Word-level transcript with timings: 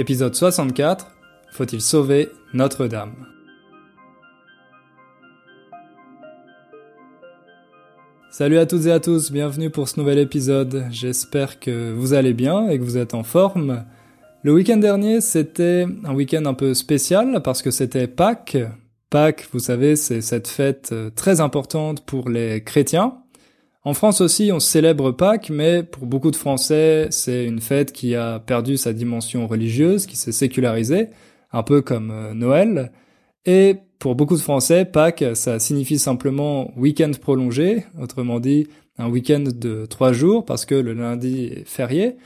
Épisode 0.00 0.32
64. 0.32 1.08
Faut-il 1.50 1.80
sauver 1.80 2.28
Notre-Dame? 2.54 3.26
Salut 8.30 8.58
à 8.58 8.66
toutes 8.66 8.86
et 8.86 8.92
à 8.92 9.00
tous, 9.00 9.32
bienvenue 9.32 9.70
pour 9.70 9.88
ce 9.88 9.98
nouvel 9.98 10.20
épisode. 10.20 10.86
J'espère 10.92 11.58
que 11.58 11.92
vous 11.92 12.14
allez 12.14 12.32
bien 12.32 12.68
et 12.68 12.78
que 12.78 12.84
vous 12.84 12.96
êtes 12.96 13.12
en 13.12 13.24
forme. 13.24 13.84
Le 14.44 14.52
week-end 14.52 14.76
dernier, 14.76 15.20
c'était 15.20 15.84
un 16.04 16.14
week-end 16.14 16.44
un 16.44 16.54
peu 16.54 16.74
spécial 16.74 17.42
parce 17.42 17.60
que 17.60 17.72
c'était 17.72 18.06
Pâques. 18.06 18.56
Pâques, 19.10 19.48
vous 19.52 19.58
savez, 19.58 19.96
c'est 19.96 20.20
cette 20.20 20.46
fête 20.46 20.90
euh, 20.92 21.10
très 21.10 21.40
importante 21.40 22.06
pour 22.06 22.28
les 22.28 22.62
chrétiens. 22.62 23.14
En 23.84 23.94
France 23.94 24.20
aussi, 24.20 24.50
on 24.52 24.60
célèbre 24.60 25.12
Pâques, 25.12 25.50
mais 25.50 25.82
pour 25.82 26.06
beaucoup 26.06 26.30
de 26.30 26.36
Français, 26.36 27.06
c'est 27.10 27.44
une 27.44 27.60
fête 27.60 27.92
qui 27.92 28.14
a 28.14 28.40
perdu 28.40 28.76
sa 28.76 28.92
dimension 28.92 29.46
religieuse, 29.46 30.06
qui 30.06 30.16
s'est 30.16 30.32
sécularisée, 30.32 31.08
un 31.52 31.62
peu 31.62 31.80
comme 31.80 32.10
euh, 32.10 32.34
Noël. 32.34 32.92
Et 33.46 33.76
pour 33.98 34.14
beaucoup 34.16 34.36
de 34.36 34.40
Français, 34.40 34.84
Pâques, 34.84 35.24
ça 35.34 35.58
signifie 35.58 35.98
simplement 35.98 36.72
week-end 36.76 37.12
prolongé, 37.20 37.84
autrement 38.00 38.40
dit 38.40 38.66
un 38.98 39.08
week-end 39.08 39.44
de 39.54 39.86
trois 39.86 40.12
jours, 40.12 40.44
parce 40.44 40.66
que 40.66 40.74
le 40.74 40.92
lundi 40.92 41.44
est 41.44 41.68
férié. 41.68 42.16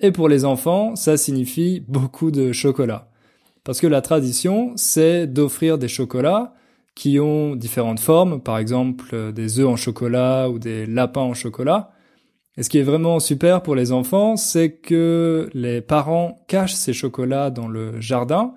Et 0.00 0.12
pour 0.12 0.28
les 0.28 0.44
enfants, 0.44 0.96
ça 0.96 1.16
signifie 1.16 1.84
beaucoup 1.86 2.30
de 2.30 2.52
chocolat. 2.52 3.10
Parce 3.64 3.80
que 3.80 3.86
la 3.86 4.00
tradition, 4.00 4.72
c'est 4.76 5.26
d'offrir 5.26 5.78
des 5.78 5.88
chocolats 5.88 6.54
qui 6.94 7.18
ont 7.20 7.56
différentes 7.56 8.00
formes, 8.00 8.40
par 8.40 8.58
exemple 8.58 9.06
euh, 9.12 9.32
des 9.32 9.60
œufs 9.60 9.68
en 9.68 9.76
chocolat 9.76 10.48
ou 10.48 10.58
des 10.58 10.86
lapins 10.86 11.20
en 11.20 11.34
chocolat. 11.34 11.92
Et 12.56 12.62
ce 12.62 12.68
qui 12.68 12.78
est 12.78 12.82
vraiment 12.82 13.18
super 13.18 13.62
pour 13.62 13.74
les 13.74 13.92
enfants, 13.92 14.36
c'est 14.36 14.72
que 14.72 15.48
les 15.54 15.80
parents 15.80 16.44
cachent 16.48 16.74
ces 16.74 16.92
chocolats 16.92 17.50
dans 17.50 17.66
le 17.66 17.98
jardin 18.00 18.54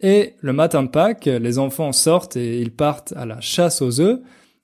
et 0.00 0.34
le 0.40 0.52
matin 0.52 0.82
de 0.82 0.88
Pâques, 0.88 1.26
les 1.26 1.58
enfants 1.58 1.92
sortent 1.92 2.36
et 2.36 2.60
ils 2.60 2.70
partent 2.70 3.12
à 3.16 3.26
la 3.26 3.40
chasse 3.40 3.82
aux 3.82 4.00
œufs. 4.00 4.20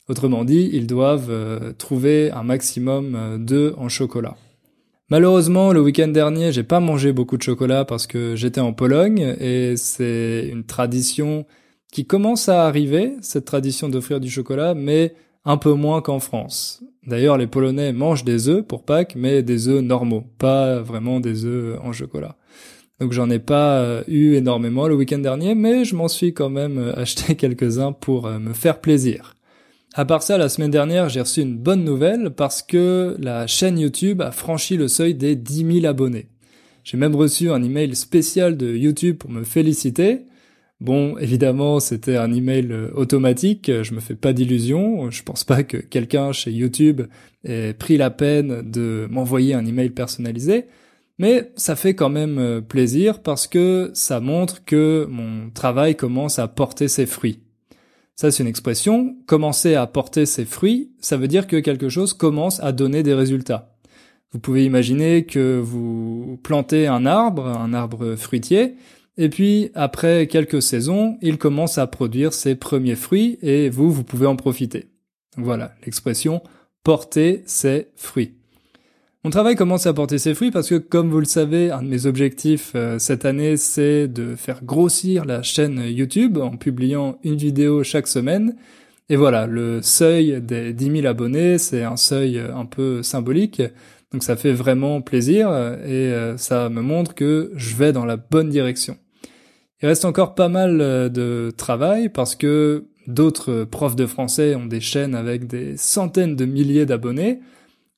Autrement 0.08 0.44
dit, 0.44 0.70
ils 0.72 0.86
doivent 0.86 1.30
euh, 1.30 1.72
trouver 1.72 2.30
un 2.30 2.42
maximum 2.42 3.14
euh, 3.16 3.38
d'œufs 3.38 3.74
en 3.76 3.88
chocolat. 3.88 4.36
Malheureusement, 5.10 5.72
le 5.72 5.80
week-end 5.80 6.08
dernier, 6.08 6.52
j'ai 6.52 6.62
pas 6.62 6.80
mangé 6.80 7.12
beaucoup 7.12 7.36
de 7.36 7.42
chocolat 7.42 7.84
parce 7.84 8.06
que 8.06 8.36
j'étais 8.36 8.60
en 8.60 8.72
Pologne 8.72 9.34
et 9.40 9.76
c'est 9.76 10.48
une 10.50 10.64
tradition 10.64 11.46
qui 11.94 12.04
commence 12.04 12.48
à 12.48 12.66
arriver, 12.66 13.12
cette 13.20 13.44
tradition 13.44 13.88
d'offrir 13.88 14.18
du 14.18 14.28
chocolat, 14.28 14.74
mais 14.74 15.14
un 15.44 15.56
peu 15.56 15.74
moins 15.74 16.02
qu'en 16.02 16.18
France. 16.18 16.82
D'ailleurs, 17.06 17.38
les 17.38 17.46
Polonais 17.46 17.92
mangent 17.92 18.24
des 18.24 18.48
œufs 18.48 18.66
pour 18.66 18.82
Pâques, 18.82 19.14
mais 19.16 19.44
des 19.44 19.68
œufs 19.68 19.80
normaux, 19.80 20.24
pas 20.38 20.80
vraiment 20.80 21.20
des 21.20 21.44
œufs 21.44 21.78
en 21.84 21.92
chocolat. 21.92 22.36
Donc 22.98 23.12
j'en 23.12 23.30
ai 23.30 23.38
pas 23.38 23.78
euh, 23.78 24.02
eu 24.08 24.34
énormément 24.34 24.88
le 24.88 24.96
week-end 24.96 25.20
dernier, 25.20 25.54
mais 25.54 25.84
je 25.84 25.94
m'en 25.94 26.08
suis 26.08 26.34
quand 26.34 26.50
même 26.50 26.78
euh, 26.78 26.92
acheté 26.98 27.36
quelques-uns 27.36 27.92
pour 27.92 28.26
euh, 28.26 28.40
me 28.40 28.54
faire 28.54 28.80
plaisir. 28.80 29.36
À 29.94 30.04
part 30.04 30.24
ça, 30.24 30.36
la 30.36 30.48
semaine 30.48 30.72
dernière, 30.72 31.08
j'ai 31.08 31.20
reçu 31.20 31.42
une 31.42 31.56
bonne 31.56 31.84
nouvelle 31.84 32.30
parce 32.30 32.60
que 32.60 33.14
la 33.20 33.46
chaîne 33.46 33.78
YouTube 33.78 34.20
a 34.20 34.32
franchi 34.32 34.76
le 34.76 34.88
seuil 34.88 35.14
des 35.14 35.36
10 35.36 35.80
000 35.82 35.86
abonnés. 35.86 36.26
J'ai 36.82 36.96
même 36.96 37.14
reçu 37.14 37.52
un 37.52 37.62
email 37.62 37.94
spécial 37.94 38.56
de 38.56 38.74
YouTube 38.74 39.16
pour 39.16 39.30
me 39.30 39.44
féliciter. 39.44 40.22
Bon, 40.80 41.16
évidemment, 41.18 41.80
c'était 41.80 42.16
un 42.16 42.32
email 42.32 42.70
euh, 42.70 42.90
automatique, 42.94 43.70
je 43.82 43.94
me 43.94 44.00
fais 44.00 44.16
pas 44.16 44.32
d'illusions, 44.32 45.10
je 45.10 45.22
pense 45.22 45.44
pas 45.44 45.62
que 45.62 45.76
quelqu'un 45.76 46.32
chez 46.32 46.50
YouTube 46.50 47.02
ait 47.44 47.74
pris 47.74 47.96
la 47.96 48.10
peine 48.10 48.62
de 48.70 49.06
m'envoyer 49.10 49.54
un 49.54 49.64
email 49.64 49.90
personnalisé, 49.90 50.66
mais 51.18 51.52
ça 51.56 51.76
fait 51.76 51.94
quand 51.94 52.08
même 52.08 52.38
euh, 52.38 52.60
plaisir 52.60 53.22
parce 53.22 53.46
que 53.46 53.90
ça 53.94 54.20
montre 54.20 54.64
que 54.64 55.06
mon 55.08 55.50
travail 55.50 55.96
commence 55.96 56.38
à 56.38 56.48
porter 56.48 56.88
ses 56.88 57.06
fruits. 57.06 57.40
Ça, 58.16 58.30
c'est 58.30 58.42
une 58.42 58.48
expression, 58.48 59.16
commencer 59.26 59.74
à 59.74 59.86
porter 59.86 60.26
ses 60.26 60.44
fruits, 60.44 60.92
ça 61.00 61.16
veut 61.16 61.28
dire 61.28 61.46
que 61.46 61.56
quelque 61.56 61.88
chose 61.88 62.12
commence 62.12 62.60
à 62.60 62.72
donner 62.72 63.02
des 63.02 63.14
résultats. 63.14 63.76
Vous 64.32 64.40
pouvez 64.40 64.64
imaginer 64.64 65.24
que 65.24 65.60
vous 65.60 66.38
plantez 66.42 66.88
un 66.88 67.06
arbre, 67.06 67.46
un 67.46 67.72
arbre 67.72 68.16
fruitier, 68.16 68.74
et 69.16 69.28
puis, 69.28 69.70
après 69.74 70.26
quelques 70.26 70.62
saisons, 70.62 71.18
il 71.22 71.38
commence 71.38 71.78
à 71.78 71.86
produire 71.86 72.32
ses 72.32 72.56
premiers 72.56 72.96
fruits 72.96 73.38
et 73.42 73.70
vous, 73.70 73.90
vous 73.90 74.04
pouvez 74.04 74.26
en 74.26 74.36
profiter. 74.36 74.88
voilà, 75.36 75.74
l'expression 75.84 76.42
porter 76.82 77.42
ses 77.46 77.88
fruits. 77.96 78.34
Mon 79.24 79.30
travail 79.30 79.56
commence 79.56 79.86
à 79.86 79.94
porter 79.94 80.18
ses 80.18 80.34
fruits 80.34 80.50
parce 80.50 80.68
que, 80.68 80.74
comme 80.74 81.10
vous 81.10 81.20
le 81.20 81.24
savez, 81.24 81.70
un 81.70 81.82
de 81.82 81.88
mes 81.88 82.04
objectifs 82.04 82.72
euh, 82.74 82.98
cette 82.98 83.24
année, 83.24 83.56
c'est 83.56 84.06
de 84.06 84.36
faire 84.36 84.62
grossir 84.62 85.24
la 85.24 85.42
chaîne 85.42 85.80
YouTube 85.80 86.36
en 86.36 86.58
publiant 86.58 87.18
une 87.24 87.36
vidéo 87.36 87.82
chaque 87.84 88.06
semaine. 88.06 88.54
Et 89.08 89.16
voilà, 89.16 89.46
le 89.46 89.80
seuil 89.80 90.42
des 90.42 90.74
10 90.74 91.02
000 91.02 91.06
abonnés, 91.06 91.56
c'est 91.56 91.84
un 91.84 91.96
seuil 91.96 92.38
un 92.38 92.66
peu 92.66 93.02
symbolique. 93.02 93.62
Donc 94.12 94.22
ça 94.22 94.36
fait 94.36 94.52
vraiment 94.52 95.00
plaisir 95.00 95.48
et 95.48 96.12
euh, 96.12 96.36
ça 96.36 96.68
me 96.68 96.82
montre 96.82 97.14
que 97.14 97.50
je 97.56 97.76
vais 97.76 97.92
dans 97.92 98.04
la 98.04 98.16
bonne 98.16 98.50
direction. 98.50 98.98
Il 99.82 99.88
reste 99.88 100.04
encore 100.04 100.34
pas 100.34 100.48
mal 100.48 100.80
euh, 100.80 101.08
de 101.08 101.50
travail 101.56 102.08
parce 102.08 102.36
que 102.36 102.84
d'autres 103.06 103.64
profs 103.64 103.96
de 103.96 104.06
français 104.06 104.54
ont 104.54 104.66
des 104.66 104.80
chaînes 104.80 105.14
avec 105.14 105.46
des 105.46 105.76
centaines 105.76 106.36
de 106.36 106.44
milliers 106.44 106.86
d'abonnés, 106.86 107.40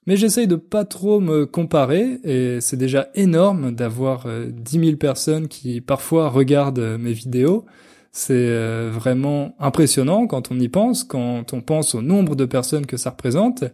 mais 0.06 0.16
j'essaye 0.16 0.46
de 0.46 0.56
pas 0.56 0.84
trop 0.84 1.20
me 1.20 1.46
comparer 1.46 2.18
et 2.24 2.60
c'est 2.60 2.76
déjà 2.76 3.08
énorme 3.14 3.72
d'avoir 3.72 4.26
10 4.26 4.78
euh, 4.78 4.84
000 4.84 4.96
personnes 4.96 5.48
qui 5.48 5.80
parfois 5.80 6.28
regardent 6.28 6.96
mes 6.98 7.12
vidéos. 7.12 7.66
C'est 8.12 8.32
euh, 8.34 8.90
vraiment 8.90 9.54
impressionnant 9.58 10.26
quand 10.26 10.50
on 10.50 10.58
y 10.58 10.68
pense, 10.68 11.04
quand 11.04 11.52
on 11.52 11.60
pense 11.60 11.94
au 11.94 12.00
nombre 12.00 12.34
de 12.34 12.46
personnes 12.46 12.86
que 12.86 12.96
ça 12.96 13.10
représente. 13.10 13.64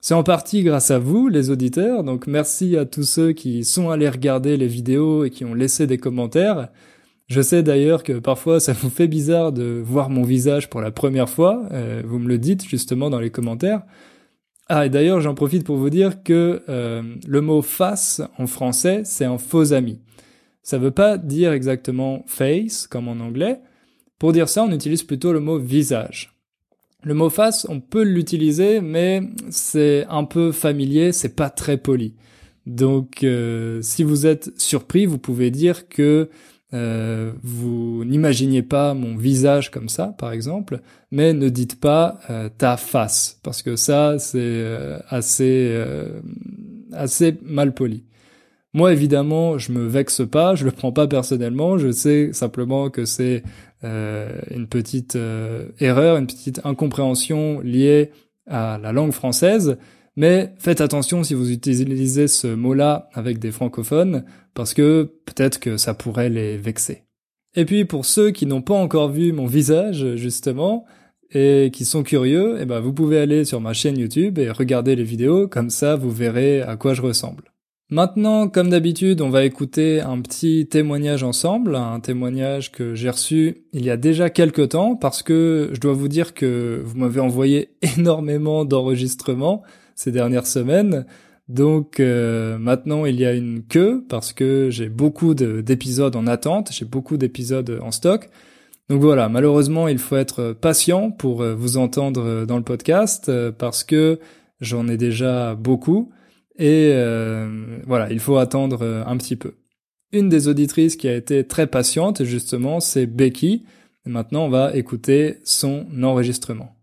C'est 0.00 0.14
en 0.14 0.22
partie 0.22 0.62
grâce 0.62 0.90
à 0.90 0.98
vous, 0.98 1.28
les 1.28 1.50
auditeurs, 1.50 2.02
donc 2.02 2.26
merci 2.26 2.76
à 2.76 2.86
tous 2.86 3.02
ceux 3.02 3.32
qui 3.32 3.64
sont 3.64 3.90
allés 3.90 4.08
regarder 4.08 4.56
les 4.56 4.66
vidéos 4.66 5.24
et 5.24 5.30
qui 5.30 5.44
ont 5.44 5.54
laissé 5.54 5.86
des 5.86 5.98
commentaires. 5.98 6.68
Je 7.26 7.40
sais 7.40 7.62
d'ailleurs 7.62 8.04
que 8.04 8.12
parfois 8.14 8.60
ça 8.60 8.72
vous 8.72 8.90
fait 8.90 9.08
bizarre 9.08 9.52
de 9.52 9.82
voir 9.84 10.10
mon 10.10 10.22
visage 10.22 10.70
pour 10.70 10.80
la 10.80 10.92
première 10.92 11.28
fois, 11.28 11.66
euh, 11.72 12.02
vous 12.04 12.18
me 12.18 12.28
le 12.28 12.38
dites 12.38 12.66
justement 12.66 13.10
dans 13.10 13.18
les 13.18 13.30
commentaires. 13.30 13.82
Ah 14.68 14.86
et 14.86 14.90
d'ailleurs 14.90 15.20
j'en 15.20 15.34
profite 15.34 15.64
pour 15.64 15.76
vous 15.76 15.90
dire 15.90 16.22
que 16.22 16.62
euh, 16.68 17.02
le 17.26 17.40
mot 17.40 17.62
face 17.62 18.20
en 18.38 18.46
français 18.46 19.02
c'est 19.04 19.24
un 19.24 19.38
faux 19.38 19.72
ami. 19.72 20.00
Ça 20.62 20.78
veut 20.78 20.92
pas 20.92 21.18
dire 21.18 21.52
exactement 21.52 22.24
face 22.26 22.86
comme 22.86 23.08
en 23.08 23.20
anglais. 23.20 23.60
Pour 24.18 24.32
dire 24.32 24.48
ça 24.48 24.62
on 24.62 24.70
utilise 24.70 25.02
plutôt 25.02 25.32
le 25.32 25.40
mot 25.40 25.58
visage. 25.58 26.32
Le 27.02 27.14
mot 27.14 27.30
face 27.30 27.66
on 27.68 27.80
peut 27.80 28.02
l'utiliser 28.02 28.80
mais 28.80 29.22
c'est 29.50 30.06
un 30.08 30.24
peu 30.24 30.52
familier, 30.52 31.10
c'est 31.10 31.34
pas 31.34 31.50
très 31.50 31.76
poli. 31.76 32.14
Donc 32.66 33.24
euh, 33.24 33.80
si 33.82 34.04
vous 34.04 34.26
êtes 34.26 34.52
surpris 34.60 35.06
vous 35.06 35.18
pouvez 35.18 35.50
dire 35.50 35.88
que 35.88 36.28
euh, 36.74 37.32
vous 37.42 38.04
n'imaginiez 38.04 38.62
pas 38.62 38.94
mon 38.94 39.16
visage 39.16 39.70
comme 39.70 39.88
ça, 39.88 40.14
par 40.18 40.32
exemple, 40.32 40.80
mais 41.12 41.32
ne 41.32 41.48
dites 41.48 41.78
pas 41.78 42.18
euh, 42.28 42.48
ta 42.48 42.76
face, 42.76 43.38
parce 43.44 43.62
que 43.62 43.76
ça, 43.76 44.18
c'est 44.18 44.38
euh, 44.40 44.98
assez, 45.08 45.80
assez 46.92 47.38
mal 47.42 47.72
poli. 47.72 48.04
Moi, 48.72 48.92
évidemment, 48.92 49.58
je 49.58 49.72
me 49.72 49.86
vexe 49.86 50.22
pas, 50.28 50.54
je 50.54 50.64
le 50.64 50.70
prends 50.70 50.92
pas 50.92 51.06
personnellement, 51.06 51.78
je 51.78 51.90
sais 51.92 52.30
simplement 52.32 52.90
que 52.90 53.04
c'est 53.04 53.42
une 53.82 54.66
petite 54.68 55.16
erreur, 55.78 56.16
une 56.16 56.26
petite 56.26 56.60
incompréhension 56.64 57.60
liée 57.60 58.10
à 58.48 58.78
la 58.82 58.92
langue 58.92 59.12
française, 59.12 59.78
mais 60.16 60.52
faites 60.58 60.80
attention 60.80 61.22
si 61.22 61.34
vous 61.34 61.52
utilisez 61.52 62.26
ce 62.26 62.48
mot-là 62.48 63.08
avec 63.14 63.38
des 63.38 63.52
francophones, 63.52 64.24
parce 64.56 64.74
que 64.74 65.12
peut-être 65.26 65.60
que 65.60 65.76
ça 65.76 65.94
pourrait 65.94 66.30
les 66.30 66.56
vexer. 66.56 67.04
Et 67.54 67.64
puis 67.64 67.84
pour 67.84 68.04
ceux 68.04 68.32
qui 68.32 68.46
n'ont 68.46 68.62
pas 68.62 68.74
encore 68.74 69.10
vu 69.10 69.32
mon 69.32 69.46
visage, 69.46 70.16
justement, 70.16 70.84
et 71.30 71.70
qui 71.72 71.84
sont 71.84 72.02
curieux, 72.02 72.56
eh 72.60 72.64
ben 72.64 72.80
vous 72.80 72.92
pouvez 72.92 73.18
aller 73.18 73.44
sur 73.44 73.60
ma 73.60 73.72
chaîne 73.72 73.98
YouTube 73.98 74.38
et 74.38 74.50
regarder 74.50 74.96
les 74.96 75.04
vidéos, 75.04 75.46
comme 75.46 75.70
ça 75.70 75.94
vous 75.94 76.10
verrez 76.10 76.62
à 76.62 76.76
quoi 76.76 76.94
je 76.94 77.02
ressemble. 77.02 77.44
Maintenant, 77.88 78.48
comme 78.48 78.70
d'habitude, 78.70 79.20
on 79.20 79.30
va 79.30 79.44
écouter 79.44 80.00
un 80.00 80.20
petit 80.20 80.66
témoignage 80.68 81.22
ensemble, 81.22 81.76
un 81.76 82.00
témoignage 82.00 82.72
que 82.72 82.96
j'ai 82.96 83.10
reçu 83.10 83.66
il 83.72 83.84
y 83.84 83.90
a 83.90 83.96
déjà 83.96 84.28
quelques 84.28 84.70
temps, 84.70 84.96
parce 84.96 85.22
que 85.22 85.70
je 85.72 85.80
dois 85.80 85.92
vous 85.92 86.08
dire 86.08 86.34
que 86.34 86.82
vous 86.84 86.98
m'avez 86.98 87.20
envoyé 87.20 87.76
énormément 87.96 88.64
d'enregistrements, 88.64 89.62
ces 89.94 90.10
dernières 90.10 90.48
semaines. 90.48 91.06
Donc 91.48 92.00
euh, 92.00 92.58
maintenant 92.58 93.06
il 93.06 93.20
y 93.20 93.24
a 93.24 93.32
une 93.32 93.62
queue 93.62 94.04
parce 94.08 94.32
que 94.32 94.68
j'ai 94.70 94.88
beaucoup 94.88 95.34
d'épisodes 95.34 96.16
en 96.16 96.26
attente, 96.26 96.70
j'ai 96.72 96.84
beaucoup 96.84 97.16
d'épisodes 97.16 97.78
en 97.82 97.92
stock. 97.92 98.28
Donc 98.88 99.00
voilà, 99.00 99.28
malheureusement 99.28 99.86
il 99.86 99.98
faut 99.98 100.16
être 100.16 100.52
patient 100.52 101.10
pour 101.10 101.42
euh, 101.42 101.54
vous 101.54 101.76
entendre 101.76 102.44
dans 102.46 102.56
le 102.56 102.64
podcast 102.64 103.28
euh, 103.28 103.52
parce 103.52 103.84
que 103.84 104.18
j'en 104.60 104.88
ai 104.88 104.96
déjà 104.96 105.54
beaucoup 105.54 106.10
et 106.58 106.90
voilà, 107.86 108.10
il 108.10 108.18
faut 108.18 108.38
attendre 108.38 109.04
un 109.06 109.16
petit 109.18 109.36
peu. 109.36 109.56
une 110.12 110.30
des 110.30 110.48
auditrices 110.48 110.96
qui 110.96 111.06
a 111.06 111.14
été 111.14 111.46
très 111.46 111.66
patiente, 111.66 112.24
justement, 112.24 112.80
c'est 112.80 113.04
Becky. 113.04 113.66
Maintenant, 114.06 114.46
on 114.46 114.48
va 114.48 114.74
écouter 114.74 115.36
son 115.44 115.84
enregistrement. 116.02 116.74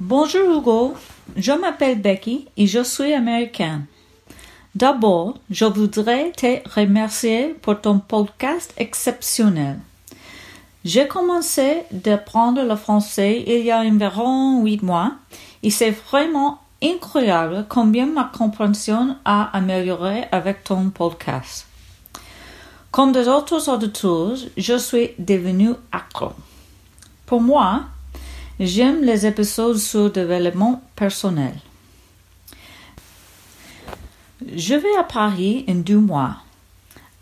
Bonjour 0.00 0.58
Hugo, 0.58 0.94
je 1.36 1.52
m'appelle 1.52 2.02
Becky 2.02 2.46
et 2.56 2.66
je 2.66 2.82
suis 2.82 3.12
américaine. 3.12 3.86
D'abord, 4.74 5.38
je 5.50 5.66
voudrais 5.66 6.32
te 6.32 6.68
remercier 6.68 7.54
pour 7.62 7.80
ton 7.80 8.00
podcast 8.00 8.74
exceptionnel. 8.76 9.78
J'ai 10.84 11.06
commencé 11.06 11.84
d'apprendre 11.92 12.60
le 12.64 12.74
français 12.74 13.44
il 13.46 13.64
y 13.64 13.70
a 13.70 13.78
environ 13.78 14.64
huit 14.64 14.82
mois 14.82 15.12
et 15.62 15.70
c'est 15.70 15.92
vraiment 15.92 16.58
incroyable 16.82 17.66
combien 17.68 18.06
ma 18.06 18.24
compréhension 18.24 19.16
a 19.24 19.56
amélioré 19.56 20.24
avec 20.32 20.64
ton 20.64 20.90
podcast. 20.90 21.68
Comme 22.90 23.12
des 23.12 23.28
autres 23.28 23.68
auditeurs, 23.70 24.36
je 24.56 24.76
suis 24.76 25.10
devenu 25.20 25.74
accro. 25.92 26.32
Pour 27.26 27.40
moi, 27.40 27.82
j'aime 28.58 29.02
les 29.02 29.24
épisodes 29.24 29.78
sur 29.78 30.10
développement 30.10 30.82
personnel. 30.96 31.54
Je 34.42 34.74
vais 34.74 34.96
à 34.98 35.04
Paris 35.04 35.64
en 35.68 35.74
deux 35.74 36.00
mois. 36.00 36.36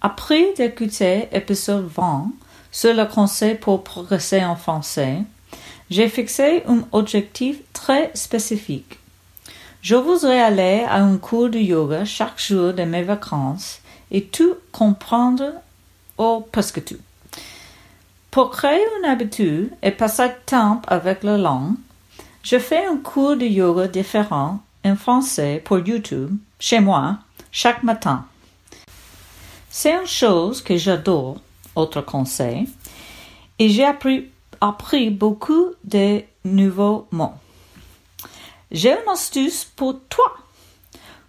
Après 0.01 0.55
d'écouter 0.57 1.29
l'épisode 1.31 1.87
20 1.87 2.33
sur 2.71 2.95
le 2.95 3.05
conseil 3.05 3.55
pour 3.55 3.85
progresser 3.85 4.43
en 4.43 4.57
français, 4.57 5.19
j'ai 5.91 6.09
fixé 6.09 6.63
un 6.67 6.85
objectif 6.93 7.59
très 7.75 8.11
spécifique. 8.15 8.99
Je 9.83 9.95
voudrais 9.95 10.41
aller 10.41 10.87
à 10.89 11.03
un 11.03 11.19
cours 11.19 11.51
de 11.51 11.59
yoga 11.59 12.07
chaque 12.07 12.41
jour 12.41 12.73
de 12.73 12.85
mes 12.85 13.03
vacances 13.03 13.81
et 14.11 14.25
tout 14.25 14.55
comprendre, 14.73 15.53
ou 16.17 16.41
presque 16.51 16.83
tout. 16.83 17.01
Pour 18.31 18.51
créer 18.51 18.81
une 18.99 19.05
habitude 19.05 19.71
et 19.83 19.91
passer 19.91 20.29
de 20.29 20.35
temps 20.47 20.81
avec 20.87 21.23
la 21.25 21.37
langue, 21.37 21.75
je 22.43 22.59
fais 22.59 22.87
un 22.87 22.97
cours 22.97 23.37
de 23.37 23.45
yoga 23.45 23.87
différent 23.87 24.61
en 24.83 24.97
français 24.97 25.61
pour 25.63 25.79
YouTube 25.79 26.39
chez 26.63 26.79
moi 26.79 27.19
chaque 27.51 27.83
matin. 27.83 28.25
C'est 29.69 29.93
une 29.93 30.07
chose 30.07 30.63
que 30.63 30.77
j'adore, 30.77 31.39
autre 31.75 32.01
conseil, 32.03 32.69
et 33.59 33.69
j'ai 33.69 33.85
appris, 33.85 34.31
appris 34.61 35.11
beaucoup 35.11 35.73
de 35.83 36.23
nouveaux 36.45 37.09
mots. 37.11 37.35
J'ai 38.71 38.93
une 38.93 39.09
astuce 39.11 39.65
pour 39.65 39.99
toi. 40.09 40.37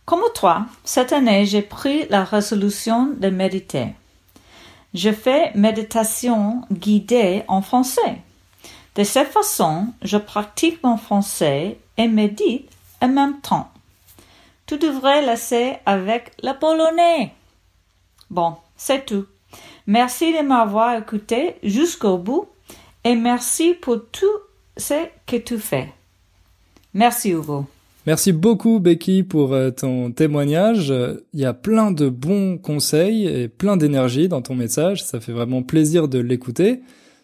Comme 0.06 0.22
toi, 0.36 0.68
cette 0.84 1.12
année, 1.12 1.48
j'ai 1.48 1.64
pris 1.64 2.08
la 2.10 2.24
résolution 2.24 3.08
de 3.08 3.30
méditer. 3.30 3.88
Je 4.94 5.12
fais 5.12 5.52
méditation 5.56 6.62
guidée 6.72 7.44
en 7.48 7.64
français. 7.64 8.22
De 8.96 9.04
cette 9.04 9.32
façon, 9.32 9.88
je 10.04 10.18
pratique 10.18 10.84
mon 10.84 10.98
français 10.98 11.80
et 11.98 12.08
médite 12.08 12.70
en 13.02 13.08
même 13.08 13.42
temps. 13.42 13.73
Tu 14.74 14.80
devrais 14.80 15.24
laisser 15.24 15.74
avec 15.86 16.32
le 16.42 16.58
polonais. 16.60 17.32
Bon, 18.32 18.56
c'est 18.76 19.06
tout. 19.06 19.28
Merci 19.86 20.34
de 20.34 20.42
m'avoir 20.42 20.98
écouté 20.98 21.58
jusqu'au 21.62 22.18
bout 22.18 22.48
et 23.04 23.14
merci 23.14 23.76
pour 23.80 24.00
tout 24.12 24.26
ce 24.76 24.96
que 25.28 25.36
tu 25.36 25.60
fais. 25.60 25.90
Merci 26.92 27.34
Hugo. 27.34 27.66
Merci 28.08 28.32
beaucoup 28.32 28.80
Becky 28.80 29.22
pour 29.22 29.54
euh, 29.54 29.70
ton 29.70 30.12
témoignage. 30.12 30.92
Il 31.34 31.40
y 31.40 31.46
a 31.46 31.54
plein 31.54 31.92
de 31.92 32.10
bons 32.10 32.58
conseils 32.58 33.28
et 33.28 33.50
plein 33.50 33.78
d'énergie 33.78 34.28
dans 34.28 34.42
ton 34.42 34.56
message. 34.56 35.04
Ça 35.04 35.20
fait 35.20 35.34
vraiment 35.34 35.62
plaisir 35.62 36.08
de 36.08 36.18
l'écouter. 36.18 36.82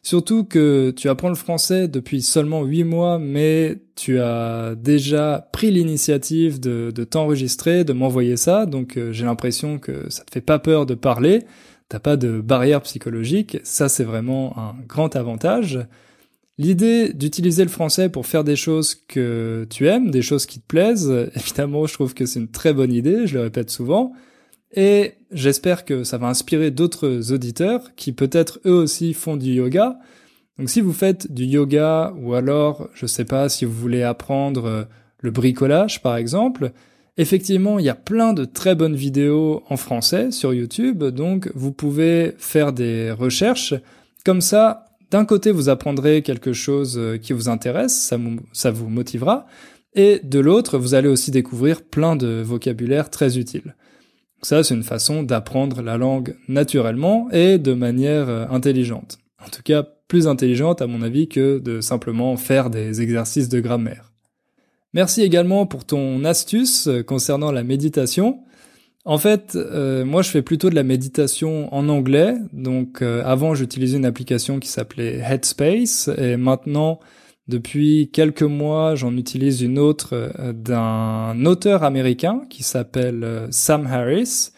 Surtout 0.10 0.44
que 0.44 0.90
tu 0.90 1.08
apprends 1.08 1.30
le 1.30 1.36
français 1.36 1.88
depuis 1.88 2.24
seulement 2.24 2.64
huit 2.64 2.84
mois, 2.84 3.20
mais 3.20 3.78
tu 3.94 4.20
as 4.20 4.74
déjà 4.74 5.48
pris 5.54 5.70
l'initiative 5.70 6.60
de, 6.60 6.90
t'enregistrer, 7.04 7.84
de 7.84 7.94
m'envoyer 7.94 8.36
ça. 8.36 8.66
Donc 8.66 8.98
euh, 8.98 9.12
j'ai 9.12 9.26
l'impression 9.26 9.78
que 9.78 10.10
ça 10.10 10.24
te 10.24 10.32
fait 10.32 10.42
pas 10.42 10.58
peur 10.58 10.88
de 10.88 10.96
parler. 10.96 11.44
T'as 11.90 12.00
pas 12.00 12.18
de 12.18 12.42
barrière 12.42 12.82
psychologique. 12.82 13.60
Ça 13.62 13.88
c'est 13.88 14.04
vraiment 14.04 14.58
un 14.58 14.74
grand 14.88 15.16
avantage. 15.16 15.80
L'idée 16.58 17.14
d'utiliser 17.14 17.62
le 17.62 17.70
français 17.70 18.10
pour 18.10 18.26
faire 18.26 18.44
des 18.44 18.56
choses 18.56 18.96
que 18.96 19.68
tu 19.70 19.88
aimes, 19.88 20.10
des 20.10 20.24
choses 20.24 20.48
qui 20.48 20.60
te 20.60 20.66
plaisent, 20.66 21.14
évidemment, 21.36 21.86
je 21.86 21.94
trouve 21.94 22.16
que 22.16 22.26
c'est 22.26 22.40
une 22.40 22.50
très 22.50 22.74
bonne 22.74 22.94
idée, 22.94 23.28
je 23.28 23.36
le 23.36 23.42
répète 23.42 23.70
souvent, 23.70 24.14
et 24.74 25.14
j'espère 25.32 25.86
que 25.86 26.04
ça 26.04 26.18
va 26.18 26.28
inspirer 26.28 26.72
d'autres 26.72 27.32
auditeurs 27.34 27.96
qui 27.96 28.12
peut-être 28.12 28.60
eux 28.66 28.74
aussi 28.74 29.14
font 29.14 29.38
du 29.38 29.52
yoga. 29.52 29.98
Donc 30.58 30.70
si 30.70 30.82
vous 30.82 30.94
faites 30.94 31.32
du 31.32 31.46
yoga 31.46 32.14
ou 32.22 32.34
alors, 32.34 32.90
je 32.94 33.06
sais 33.06 33.26
pas, 33.26 33.50
si 33.50 33.66
vous 33.66 33.74
voulez 33.74 34.04
apprendre 34.04 34.66
euh, 34.66 34.84
le 35.20 35.32
bricolage 35.32 36.02
par 36.02 36.18
exemple, 36.18 36.72
effectivement, 37.18 37.80
il 37.80 37.86
y 37.86 37.90
a 37.90 37.96
plein 37.96 38.34
de 38.34 38.46
très 38.46 38.76
bonnes 38.76 38.96
vidéos 38.96 39.64
en 39.70 39.78
français 39.78 40.32
sur 40.32 40.54
YouTube, 40.54 41.04
donc 41.04 41.52
vous 41.56 41.72
pouvez 41.72 42.34
faire 42.38 42.74
des 42.74 43.12
recherches. 43.12 43.74
Comme 44.26 44.42
ça, 44.42 44.86
d'un 45.12 45.26
côté, 45.26 45.52
vous 45.52 45.70
apprendrez 45.70 46.22
quelque 46.22 46.54
chose 46.54 46.98
euh, 46.98 47.18
qui 47.18 47.34
vous 47.34 47.50
intéresse, 47.50 48.00
ça, 48.00 48.18
ça 48.54 48.70
vous 48.70 48.90
motivera, 48.90 49.48
et 49.96 50.22
de 50.24 50.40
l'autre, 50.40 50.78
vous 50.78 50.94
allez 50.94 51.08
aussi 51.08 51.32
découvrir 51.32 51.82
plein 51.82 52.16
de 52.16 52.42
vocabulaire 52.42 53.10
très 53.10 53.38
utile. 53.38 53.76
Ça, 54.42 54.64
c'est 54.64 54.74
une 54.74 54.84
façon 54.84 55.24
d'apprendre 55.24 55.82
la 55.82 55.98
langue 55.98 56.36
naturellement 56.48 57.30
et 57.32 57.58
de 57.58 57.74
manière 57.74 58.30
euh, 58.30 58.46
intelligente. 58.50 59.20
En 59.46 59.50
tout 59.50 59.62
cas, 59.64 59.84
plus 60.08 60.28
intelligente 60.28 60.82
à 60.82 60.88
mon 60.88 61.02
avis 61.02 61.28
que 61.28 61.60
de 61.60 61.82
simplement 61.82 62.36
faire 62.38 62.70
des 62.70 63.02
exercices 63.02 63.50
de 63.50 63.60
grammaire. 63.60 64.12
Merci 64.94 65.22
également 65.22 65.66
pour 65.66 65.86
ton 65.86 66.24
astuce 66.24 66.88
euh, 66.88 67.04
concernant 67.04 67.52
la 67.52 67.64
méditation. 67.64 68.40
En 69.06 69.18
fait, 69.18 69.56
euh, 69.56 70.06
moi 70.06 70.22
je 70.22 70.30
fais 70.30 70.42
plutôt 70.42 70.70
de 70.70 70.76
la 70.76 70.84
méditation 70.84 71.74
en 71.74 71.90
anglais. 71.90 72.36
Donc 72.54 73.02
avant 73.02 73.56
j'utilisais 73.56 73.98
une 73.98 74.06
application 74.06 74.60
qui 74.60 74.68
s'appelait 74.68 75.18
Headspace 75.18 76.10
et 76.18 76.38
maintenant 76.38 77.00
depuis 77.50 78.10
quelques 78.14 78.44
mois 78.44 78.96
j'en 78.96 79.18
utilise 79.18 79.62
une 79.62 79.80
autre 79.80 80.10
euh, 80.14 80.54
d'un 80.54 81.46
auteur 81.46 81.84
américain 81.84 82.42
qui 82.50 82.64
s'appelle 82.64 83.48
Sam 83.52 83.86
Harris. 83.88 84.52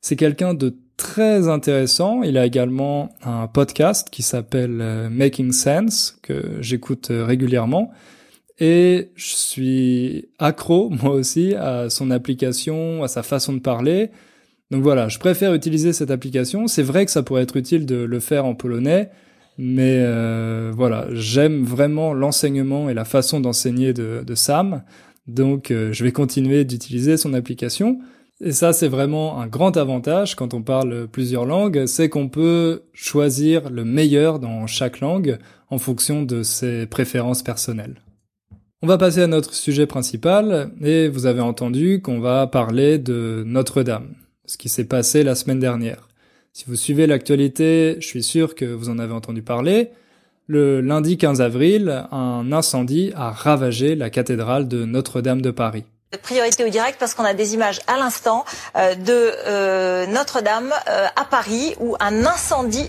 C'est 0.00 0.16
quelqu'un 0.16 0.54
de 0.54 0.74
très 0.96 1.48
intéressant. 1.48 2.22
Il 2.22 2.38
a 2.38 2.46
également 2.46 3.10
un 3.22 3.48
podcast 3.48 4.08
qui 4.10 4.22
s'appelle 4.22 5.08
Making 5.10 5.52
Sense 5.52 6.18
que 6.22 6.56
j'écoute 6.60 7.08
régulièrement 7.10 7.92
et 8.58 9.10
je 9.14 9.34
suis 9.34 10.28
accro 10.38 10.88
moi 11.02 11.12
aussi 11.12 11.54
à 11.54 11.90
son 11.90 12.10
application, 12.10 13.02
à 13.02 13.08
sa 13.08 13.22
façon 13.22 13.52
de 13.52 13.60
parler. 13.60 14.10
Donc 14.70 14.82
voilà, 14.82 15.08
je 15.08 15.18
préfère 15.18 15.54
utiliser 15.54 15.92
cette 15.92 16.10
application. 16.10 16.66
C'est 16.66 16.82
vrai 16.82 17.04
que 17.04 17.12
ça 17.12 17.22
pourrait 17.22 17.42
être 17.42 17.56
utile 17.56 17.86
de 17.86 17.96
le 17.96 18.20
faire 18.20 18.46
en 18.46 18.54
polonais, 18.54 19.10
mais 19.58 20.02
euh, 20.04 20.72
voilà, 20.74 21.06
j'aime 21.12 21.64
vraiment 21.64 22.12
l'enseignement 22.12 22.90
et 22.90 22.94
la 22.94 23.04
façon 23.04 23.40
d'enseigner 23.40 23.92
de, 23.92 24.34
Sam. 24.34 24.82
Donc 25.26 25.70
euh, 25.70 25.92
je 25.92 26.04
vais 26.04 26.12
continuer 26.12 26.64
d'utiliser 26.64 27.16
son 27.16 27.32
application. 27.34 27.98
Et 28.42 28.52
ça, 28.52 28.74
c'est 28.74 28.88
vraiment 28.88 29.40
un 29.40 29.46
grand 29.46 29.78
avantage 29.78 30.34
quand 30.34 30.52
on 30.52 30.60
parle 30.62 31.08
plusieurs 31.08 31.46
langues, 31.46 31.86
c'est 31.86 32.10
qu'on 32.10 32.28
peut 32.28 32.82
choisir 32.92 33.70
le 33.70 33.82
meilleur 33.82 34.38
dans 34.38 34.66
chaque 34.66 35.00
langue 35.00 35.38
en 35.70 35.78
fonction 35.78 36.22
de 36.22 36.42
ses 36.42 36.86
préférences 36.86 37.42
personnelles. 37.42 38.02
On 38.82 38.86
va 38.86 38.98
passer 38.98 39.22
à 39.22 39.26
notre 39.26 39.54
sujet 39.54 39.86
principal, 39.86 40.70
et 40.82 41.08
vous 41.08 41.24
avez 41.24 41.40
entendu 41.40 42.02
qu'on 42.02 42.20
va 42.20 42.46
parler 42.46 42.98
de 42.98 43.42
Notre-Dame, 43.46 44.14
ce 44.44 44.58
qui 44.58 44.68
s'est 44.68 44.84
passé 44.84 45.22
la 45.22 45.34
semaine 45.34 45.58
dernière. 45.58 46.06
Si 46.56 46.64
vous 46.66 46.74
suivez 46.74 47.06
l'actualité, 47.06 47.98
je 48.00 48.06
suis 48.06 48.22
sûr 48.22 48.54
que 48.54 48.64
vous 48.64 48.88
en 48.88 48.98
avez 48.98 49.12
entendu 49.12 49.42
parler. 49.42 49.90
Le 50.46 50.80
lundi 50.80 51.18
15 51.18 51.42
avril, 51.42 52.06
un 52.10 52.50
incendie 52.50 53.12
a 53.14 53.30
ravagé 53.30 53.94
la 53.94 54.08
cathédrale 54.08 54.66
de 54.66 54.86
Notre-Dame 54.86 55.42
de 55.42 55.50
Paris. 55.50 55.84
Priorité 56.22 56.64
au 56.64 56.70
direct 56.70 56.96
parce 56.98 57.12
qu'on 57.12 57.24
a 57.24 57.34
des 57.34 57.52
images 57.52 57.82
à 57.88 57.98
l'instant 57.98 58.46
euh, 58.74 58.94
de 58.94 59.32
euh, 59.46 60.06
Notre-Dame 60.06 60.72
euh, 60.88 61.08
à 61.14 61.26
Paris 61.26 61.74
où 61.78 61.94
un 62.00 62.24
incendie 62.24 62.88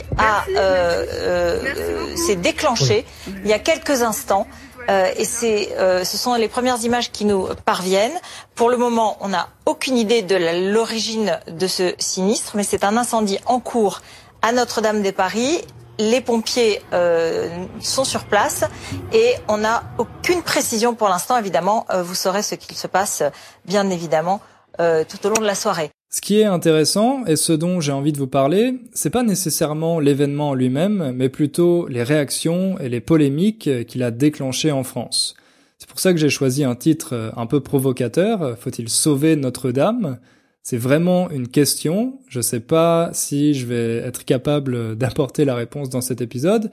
s'est 2.15 2.38
déclenché 2.38 3.03
il 3.43 3.50
y 3.50 3.53
a 3.53 3.59
quelques 3.59 4.01
instants. 4.01 4.47
Euh, 4.89 5.12
et 5.17 5.25
c'est, 5.25 5.75
euh, 5.77 6.03
ce 6.03 6.17
sont 6.17 6.36
les 6.36 6.48
premières 6.48 6.82
images 6.84 7.12
qui 7.12 7.25
nous 7.25 7.48
parviennent. 7.65 8.17
Pour 8.56 8.70
le 8.70 8.77
moment, 8.77 9.17
on 9.20 9.29
n'a 9.29 9.50
aucune 9.65 9.98
idée 9.98 10.22
de 10.22 10.36
l'origine 10.72 11.39
de 11.48 11.67
ce 11.67 11.94
sinistre, 12.00 12.53
mais 12.56 12.63
c'est 12.63 12.84
un 12.84 12.96
incendie 12.98 13.39
en 13.46 13.60
cours 13.60 14.01
à 14.41 14.51
Notre-Dame 14.51 15.01
des 15.01 15.12
Paris. 15.12 15.62
Les 16.00 16.22
pompiers 16.22 16.82
euh, 16.94 17.50
sont 17.82 18.03
sur 18.03 18.25
place 18.25 18.63
et 19.12 19.34
on 19.48 19.58
n'a 19.58 19.84
aucune 19.98 20.44
précision 20.44 20.94
pour 20.94 21.10
l'instant. 21.10 21.38
Évidemment, 21.38 21.86
vous 22.03 22.15
saurez 22.15 22.44
ce 22.44 22.56
qu'il 22.56 22.77
se 22.77 22.88
passe, 22.88 23.24
bien 23.65 23.89
évidemment, 23.89 24.39
tout 24.77 25.25
au 25.25 25.29
long 25.29 25.41
de 25.41 25.48
la 25.48 25.56
soirée. 25.56 25.91
Ce 26.09 26.21
qui 26.21 26.39
est 26.39 26.45
intéressant 26.45 27.25
et 27.25 27.35
ce 27.35 27.51
dont 27.51 27.81
j'ai 27.81 27.91
envie 27.91 28.13
de 28.13 28.17
vous 28.17 28.27
parler, 28.27 28.79
c'est 28.93 29.09
pas 29.09 29.23
nécessairement 29.23 29.99
l'événement 29.99 30.49
en 30.49 30.53
lui-même, 30.53 31.11
mais 31.13 31.27
plutôt 31.27 31.85
les 31.87 32.01
réactions 32.01 32.79
et 32.79 32.87
les 32.87 33.01
polémiques 33.01 33.69
qu'il 33.87 34.03
a 34.03 34.11
déclenchées 34.11 34.71
en 34.71 34.83
France. 34.83 35.35
C'est 35.77 35.89
pour 35.89 35.99
ça 35.99 36.13
que 36.13 36.19
j'ai 36.19 36.29
choisi 36.29 36.63
un 36.63 36.75
titre 36.75 37.33
un 37.35 37.45
peu 37.45 37.59
provocateur, 37.59 38.57
Faut-il 38.57 38.87
sauver 38.87 39.35
Notre-Dame? 39.35 40.17
C'est 40.63 40.77
vraiment 40.77 41.29
une 41.29 41.49
question, 41.49 42.19
je 42.29 42.41
sais 42.41 42.61
pas 42.61 43.09
si 43.13 43.53
je 43.53 43.65
vais 43.65 43.97
être 43.97 44.25
capable 44.25 44.95
d'apporter 44.95 45.45
la 45.45 45.55
réponse 45.55 45.89
dans 45.89 46.01
cet 46.01 46.21
épisode. 46.21 46.71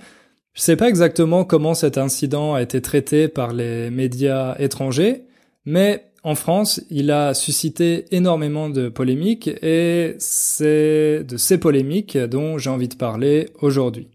Je 0.52 0.62
sais 0.62 0.76
pas 0.76 0.88
exactement 0.88 1.44
comment 1.44 1.74
cet 1.74 1.98
incident 1.98 2.54
a 2.54 2.62
été 2.62 2.80
traité 2.80 3.28
par 3.28 3.52
les 3.52 3.90
médias 3.90 4.56
étrangers, 4.58 5.24
mais 5.64 6.06
en 6.24 6.34
France, 6.34 6.80
il 6.88 7.10
a 7.10 7.34
suscité 7.34 8.06
énormément 8.10 8.70
de 8.70 8.88
polémiques 8.88 9.48
et 9.62 10.16
c'est 10.18 11.22
de 11.22 11.36
ces 11.36 11.58
polémiques 11.58 12.16
dont 12.16 12.56
j'ai 12.56 12.70
envie 12.70 12.88
de 12.88 12.94
parler 12.94 13.50
aujourd'hui. 13.60 14.08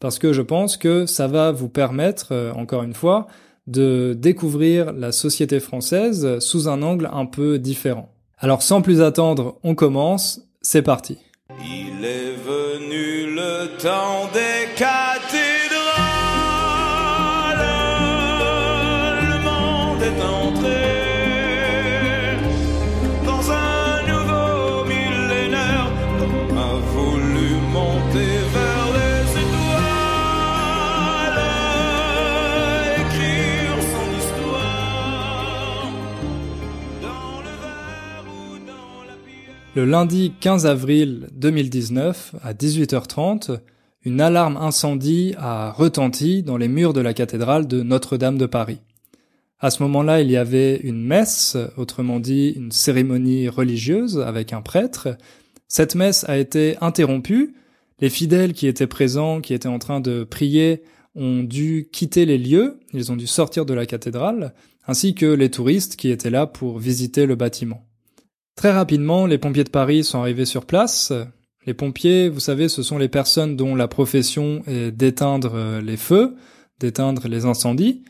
Parce 0.00 0.18
que 0.18 0.32
je 0.32 0.42
pense 0.42 0.76
que 0.76 1.06
ça 1.06 1.28
va 1.28 1.52
vous 1.52 1.68
permettre, 1.68 2.32
euh, 2.32 2.52
encore 2.52 2.82
une 2.82 2.92
fois, 2.92 3.28
de 3.68 4.16
découvrir 4.18 4.92
la 4.92 5.12
société 5.12 5.60
française 5.60 6.40
sous 6.40 6.68
un 6.68 6.82
angle 6.82 7.08
un 7.12 7.24
peu 7.24 7.60
différent. 7.60 8.12
Alors 8.38 8.60
sans 8.60 8.82
plus 8.82 9.00
attendre, 9.00 9.58
on 9.62 9.76
commence, 9.76 10.42
c'est 10.60 10.82
parti. 10.82 11.18
Le 39.76 39.84
lundi 39.84 40.32
15 40.38 40.66
avril 40.66 41.26
2019, 41.32 42.36
à 42.44 42.54
18h30, 42.54 43.58
une 44.04 44.20
alarme 44.20 44.56
incendie 44.56 45.34
a 45.36 45.72
retenti 45.72 46.44
dans 46.44 46.56
les 46.56 46.68
murs 46.68 46.92
de 46.92 47.00
la 47.00 47.12
cathédrale 47.12 47.66
de 47.66 47.82
Notre-Dame 47.82 48.38
de 48.38 48.46
Paris. 48.46 48.78
À 49.58 49.72
ce 49.72 49.82
moment-là, 49.82 50.20
il 50.20 50.30
y 50.30 50.36
avait 50.36 50.76
une 50.76 51.02
messe, 51.04 51.56
autrement 51.76 52.20
dit 52.20 52.50
une 52.50 52.70
cérémonie 52.70 53.48
religieuse 53.48 54.20
avec 54.20 54.52
un 54.52 54.62
prêtre. 54.62 55.18
Cette 55.66 55.96
messe 55.96 56.24
a 56.28 56.38
été 56.38 56.76
interrompue. 56.80 57.56
Les 57.98 58.10
fidèles 58.10 58.52
qui 58.52 58.68
étaient 58.68 58.86
présents, 58.86 59.40
qui 59.40 59.54
étaient 59.54 59.66
en 59.66 59.80
train 59.80 59.98
de 59.98 60.22
prier, 60.22 60.82
ont 61.16 61.42
dû 61.42 61.88
quitter 61.90 62.26
les 62.26 62.38
lieux, 62.38 62.78
ils 62.92 63.10
ont 63.10 63.16
dû 63.16 63.26
sortir 63.26 63.66
de 63.66 63.74
la 63.74 63.86
cathédrale, 63.86 64.54
ainsi 64.86 65.16
que 65.16 65.26
les 65.26 65.50
touristes 65.50 65.96
qui 65.96 66.10
étaient 66.10 66.30
là 66.30 66.46
pour 66.46 66.78
visiter 66.78 67.26
le 67.26 67.34
bâtiment. 67.34 67.84
Très 68.56 68.72
rapidement, 68.72 69.26
les 69.26 69.38
pompiers 69.38 69.64
de 69.64 69.70
Paris 69.70 70.04
sont 70.04 70.20
arrivés 70.20 70.44
sur 70.44 70.64
place. 70.64 71.12
Les 71.66 71.74
pompiers, 71.74 72.28
vous 72.28 72.40
savez, 72.40 72.68
ce 72.68 72.82
sont 72.82 72.98
les 72.98 73.08
personnes 73.08 73.56
dont 73.56 73.74
la 73.74 73.88
profession 73.88 74.62
est 74.66 74.90
d'éteindre 74.90 75.52
euh, 75.54 75.80
les 75.80 75.96
feux, 75.96 76.36
d'éteindre 76.78 77.26
les 77.26 77.46
incendies. 77.46 78.02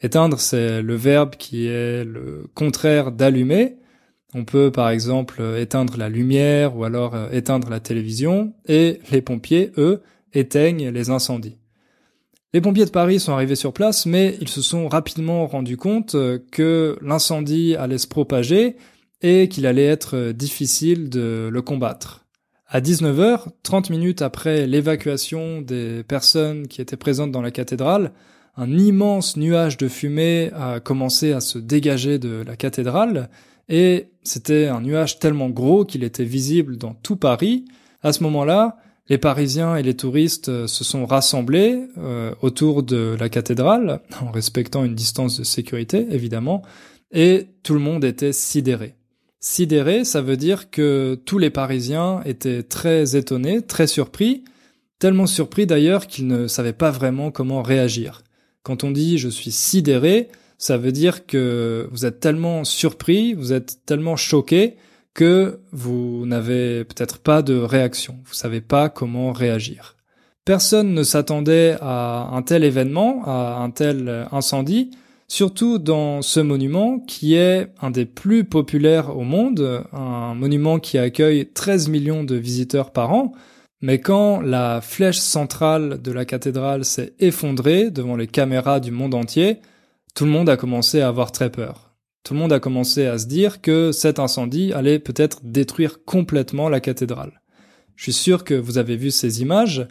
Éteindre, 0.00 0.38
c'est 0.40 0.82
le 0.82 0.94
verbe 0.94 1.36
qui 1.36 1.66
est 1.66 2.04
le 2.04 2.46
contraire 2.54 3.12
d'allumer. 3.12 3.76
On 4.34 4.44
peut 4.44 4.70
par 4.70 4.90
exemple 4.90 5.42
éteindre 5.56 5.96
la 5.96 6.08
lumière 6.08 6.76
ou 6.76 6.84
alors 6.84 7.14
euh, 7.14 7.30
éteindre 7.30 7.70
la 7.70 7.80
télévision 7.80 8.52
et 8.66 9.00
les 9.10 9.22
pompiers, 9.22 9.72
eux, 9.78 10.02
éteignent 10.34 10.90
les 10.90 11.10
incendies. 11.10 11.56
Les 12.52 12.60
pompiers 12.60 12.84
de 12.84 12.90
Paris 12.90 13.20
sont 13.20 13.32
arrivés 13.32 13.56
sur 13.56 13.72
place 13.72 14.06
mais 14.06 14.36
ils 14.40 14.48
se 14.48 14.60
sont 14.62 14.88
rapidement 14.88 15.46
rendus 15.46 15.76
compte 15.76 16.14
euh, 16.14 16.38
que 16.52 16.98
l'incendie 17.00 17.74
allait 17.76 17.98
se 17.98 18.06
propager 18.06 18.76
et 19.22 19.48
qu'il 19.48 19.66
allait 19.66 19.86
être 19.86 20.16
euh, 20.16 20.32
difficile 20.32 21.10
de 21.10 21.48
le 21.50 21.62
combattre. 21.62 22.26
À 22.66 22.80
19h, 22.80 23.46
30 23.62 23.90
minutes 23.90 24.22
après 24.22 24.66
l'évacuation 24.66 25.62
des 25.62 26.02
personnes 26.02 26.68
qui 26.68 26.82
étaient 26.82 26.98
présentes 26.98 27.32
dans 27.32 27.40
la 27.40 27.50
cathédrale, 27.50 28.12
un 28.56 28.76
immense 28.76 29.36
nuage 29.36 29.78
de 29.78 29.88
fumée 29.88 30.50
a 30.54 30.80
commencé 30.80 31.32
à 31.32 31.40
se 31.40 31.58
dégager 31.58 32.18
de 32.18 32.42
la 32.46 32.56
cathédrale, 32.56 33.30
et 33.68 34.10
c'était 34.22 34.66
un 34.66 34.80
nuage 34.80 35.18
tellement 35.18 35.48
gros 35.48 35.84
qu'il 35.84 36.04
était 36.04 36.24
visible 36.24 36.76
dans 36.76 36.92
tout 36.92 37.16
Paris. 37.16 37.64
À 38.02 38.12
ce 38.12 38.22
moment-là, 38.24 38.76
les 39.08 39.18
Parisiens 39.18 39.76
et 39.76 39.82
les 39.82 39.96
touristes 39.96 40.50
euh, 40.50 40.66
se 40.66 40.84
sont 40.84 41.06
rassemblés 41.06 41.86
euh, 41.96 42.34
autour 42.42 42.82
de 42.82 43.16
la 43.18 43.28
cathédrale, 43.30 44.00
en 44.20 44.30
respectant 44.30 44.84
une 44.84 44.94
distance 44.94 45.38
de 45.38 45.44
sécurité, 45.44 46.06
évidemment, 46.10 46.62
et 47.12 47.46
tout 47.62 47.72
le 47.72 47.80
monde 47.80 48.04
était 48.04 48.34
sidéré. 48.34 48.97
Sidéré, 49.40 50.04
ça 50.04 50.20
veut 50.20 50.36
dire 50.36 50.70
que 50.70 51.16
tous 51.24 51.38
les 51.38 51.50
Parisiens 51.50 52.22
étaient 52.24 52.64
très 52.64 53.16
étonnés, 53.16 53.62
très 53.62 53.86
surpris, 53.86 54.42
tellement 54.98 55.26
surpris 55.26 55.66
d'ailleurs 55.66 56.08
qu'ils 56.08 56.26
ne 56.26 56.48
savaient 56.48 56.72
pas 56.72 56.90
vraiment 56.90 57.30
comment 57.30 57.62
réagir. 57.62 58.22
Quand 58.64 58.82
on 58.82 58.90
dit 58.90 59.16
je 59.16 59.28
suis 59.28 59.52
sidéré, 59.52 60.28
ça 60.58 60.76
veut 60.76 60.90
dire 60.90 61.24
que 61.24 61.88
vous 61.92 62.04
êtes 62.04 62.18
tellement 62.18 62.64
surpris, 62.64 63.34
vous 63.34 63.52
êtes 63.52 63.78
tellement 63.86 64.16
choqué 64.16 64.74
que 65.14 65.60
vous 65.70 66.26
n'avez 66.26 66.84
peut-être 66.84 67.18
pas 67.18 67.42
de 67.42 67.54
réaction, 67.54 68.18
vous 68.24 68.34
savez 68.34 68.60
pas 68.60 68.88
comment 68.88 69.32
réagir. 69.32 69.96
Personne 70.44 70.94
ne 70.94 71.02
s'attendait 71.04 71.76
à 71.80 72.30
un 72.32 72.42
tel 72.42 72.64
événement, 72.64 73.22
à 73.24 73.58
un 73.60 73.70
tel 73.70 74.26
incendie, 74.32 74.90
surtout 75.28 75.78
dans 75.78 76.22
ce 76.22 76.40
monument 76.40 76.98
qui 76.98 77.34
est 77.34 77.68
un 77.80 77.90
des 77.90 78.06
plus 78.06 78.44
populaires 78.44 79.16
au 79.16 79.22
monde, 79.22 79.84
un 79.92 80.34
monument 80.34 80.78
qui 80.78 80.98
accueille 80.98 81.50
13 81.52 81.88
millions 81.88 82.24
de 82.24 82.34
visiteurs 82.34 82.90
par 82.90 83.12
an, 83.12 83.32
mais 83.80 84.00
quand 84.00 84.40
la 84.40 84.80
flèche 84.80 85.18
centrale 85.18 86.02
de 86.02 86.10
la 86.10 86.24
cathédrale 86.24 86.84
s'est 86.84 87.12
effondrée 87.20 87.90
devant 87.90 88.16
les 88.16 88.26
caméras 88.26 88.80
du 88.80 88.90
monde 88.90 89.14
entier, 89.14 89.58
tout 90.14 90.24
le 90.24 90.30
monde 90.30 90.48
a 90.48 90.56
commencé 90.56 91.00
à 91.00 91.08
avoir 91.08 91.30
très 91.30 91.50
peur. 91.50 91.94
Tout 92.24 92.34
le 92.34 92.40
monde 92.40 92.52
a 92.52 92.60
commencé 92.60 93.06
à 93.06 93.18
se 93.18 93.26
dire 93.26 93.60
que 93.60 93.92
cet 93.92 94.18
incendie 94.18 94.72
allait 94.72 94.98
peut-être 94.98 95.40
détruire 95.44 96.04
complètement 96.04 96.68
la 96.68 96.80
cathédrale. 96.80 97.40
Je 97.94 98.04
suis 98.04 98.12
sûr 98.12 98.44
que 98.44 98.54
vous 98.54 98.78
avez 98.78 98.96
vu 98.96 99.10
ces 99.10 99.42
images, 99.42 99.86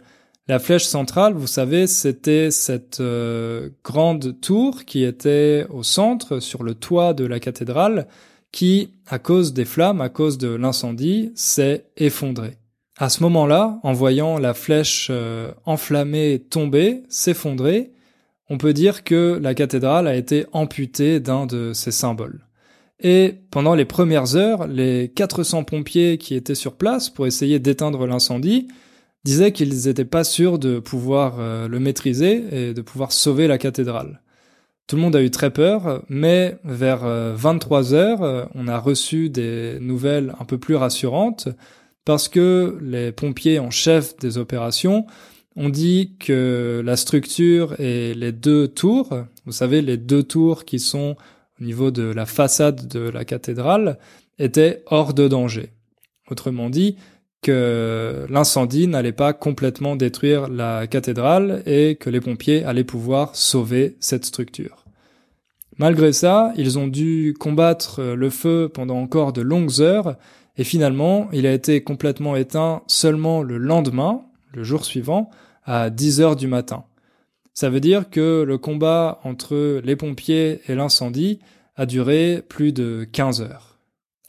la 0.48 0.58
flèche 0.58 0.84
centrale, 0.84 1.34
vous 1.34 1.46
savez, 1.46 1.86
c'était 1.86 2.50
cette 2.50 3.00
euh, 3.00 3.68
grande 3.84 4.40
tour 4.40 4.86
qui 4.86 5.04
était 5.04 5.66
au 5.68 5.82
centre, 5.82 6.40
sur 6.40 6.62
le 6.62 6.74
toit 6.74 7.12
de 7.12 7.26
la 7.26 7.38
cathédrale, 7.38 8.08
qui, 8.50 8.94
à 9.06 9.18
cause 9.18 9.52
des 9.52 9.66
flammes, 9.66 10.00
à 10.00 10.08
cause 10.08 10.38
de 10.38 10.48
l'incendie, 10.48 11.32
s'est 11.34 11.84
effondrée. 11.98 12.56
À 12.96 13.10
ce 13.10 13.22
moment-là, 13.24 13.78
en 13.82 13.92
voyant 13.92 14.38
la 14.38 14.54
flèche 14.54 15.08
euh, 15.10 15.52
enflammée 15.66 16.38
tomber, 16.38 17.02
s'effondrer, 17.10 17.92
on 18.48 18.56
peut 18.56 18.72
dire 18.72 19.04
que 19.04 19.38
la 19.42 19.54
cathédrale 19.54 20.08
a 20.08 20.16
été 20.16 20.46
amputée 20.52 21.20
d'un 21.20 21.44
de 21.44 21.74
ses 21.74 21.92
symboles. 21.92 22.46
Et 23.00 23.34
pendant 23.50 23.74
les 23.74 23.84
premières 23.84 24.34
heures, 24.34 24.66
les 24.66 25.12
400 25.14 25.64
pompiers 25.64 26.16
qui 26.16 26.34
étaient 26.34 26.54
sur 26.54 26.74
place 26.74 27.10
pour 27.10 27.26
essayer 27.26 27.58
d'éteindre 27.58 28.06
l'incendie 28.06 28.66
disaient 29.24 29.52
qu'ils 29.52 29.86
n'étaient 29.86 30.04
pas 30.04 30.24
sûrs 30.24 30.58
de 30.58 30.78
pouvoir 30.78 31.36
euh, 31.38 31.68
le 31.68 31.80
maîtriser 31.80 32.44
et 32.52 32.74
de 32.74 32.82
pouvoir 32.82 33.12
sauver 33.12 33.46
la 33.46 33.58
cathédrale. 33.58 34.20
Tout 34.86 34.96
le 34.96 35.02
monde 35.02 35.16
a 35.16 35.22
eu 35.22 35.30
très 35.30 35.50
peur, 35.50 36.02
mais 36.08 36.56
vers 36.64 37.00
23 37.04 37.92
euh, 37.92 37.96
heures, 37.96 38.22
euh, 38.22 38.44
on 38.54 38.68
a 38.68 38.78
reçu 38.78 39.28
des 39.28 39.78
nouvelles 39.80 40.34
un 40.40 40.44
peu 40.44 40.58
plus 40.58 40.76
rassurantes 40.76 41.48
parce 42.04 42.28
que 42.28 42.78
les 42.80 43.12
pompiers 43.12 43.58
en 43.58 43.70
chef 43.70 44.16
des 44.16 44.38
opérations 44.38 45.04
ont 45.56 45.68
dit 45.68 46.14
que 46.18 46.80
la 46.82 46.96
structure 46.96 47.78
et 47.78 48.14
les 48.14 48.32
deux 48.32 48.68
tours, 48.68 49.24
vous 49.44 49.52
savez, 49.52 49.82
les 49.82 49.98
deux 49.98 50.22
tours 50.22 50.64
qui 50.64 50.78
sont 50.78 51.16
au 51.60 51.64
niveau 51.64 51.90
de 51.90 52.04
la 52.04 52.24
façade 52.24 52.88
de 52.88 53.00
la 53.00 53.24
cathédrale, 53.24 53.98
étaient 54.38 54.82
hors 54.86 55.12
de 55.12 55.28
danger. 55.28 55.70
Autrement 56.30 56.70
dit, 56.70 56.96
que 57.42 58.26
l'incendie 58.28 58.88
n'allait 58.88 59.12
pas 59.12 59.32
complètement 59.32 59.96
détruire 59.96 60.48
la 60.48 60.86
cathédrale 60.86 61.62
et 61.66 61.96
que 61.96 62.10
les 62.10 62.20
pompiers 62.20 62.64
allaient 62.64 62.84
pouvoir 62.84 63.36
sauver 63.36 63.96
cette 64.00 64.24
structure. 64.24 64.84
Malgré 65.76 66.12
ça, 66.12 66.52
ils 66.56 66.78
ont 66.78 66.88
dû 66.88 67.34
combattre 67.38 68.02
le 68.02 68.30
feu 68.30 68.68
pendant 68.72 68.98
encore 68.98 69.32
de 69.32 69.42
longues 69.42 69.80
heures 69.80 70.16
et 70.56 70.64
finalement, 70.64 71.28
il 71.32 71.46
a 71.46 71.52
été 71.52 71.82
complètement 71.82 72.34
éteint 72.34 72.82
seulement 72.88 73.42
le 73.42 73.58
lendemain, 73.58 74.24
le 74.52 74.64
jour 74.64 74.84
suivant, 74.84 75.30
à 75.64 75.88
10 75.88 76.20
heures 76.20 76.36
du 76.36 76.48
matin. 76.48 76.84
Ça 77.54 77.70
veut 77.70 77.80
dire 77.80 78.10
que 78.10 78.42
le 78.42 78.58
combat 78.58 79.20
entre 79.22 79.80
les 79.84 79.94
pompiers 79.96 80.60
et 80.66 80.74
l'incendie 80.74 81.38
a 81.76 81.86
duré 81.86 82.42
plus 82.48 82.72
de 82.72 83.06
15 83.12 83.42
heures. 83.42 83.67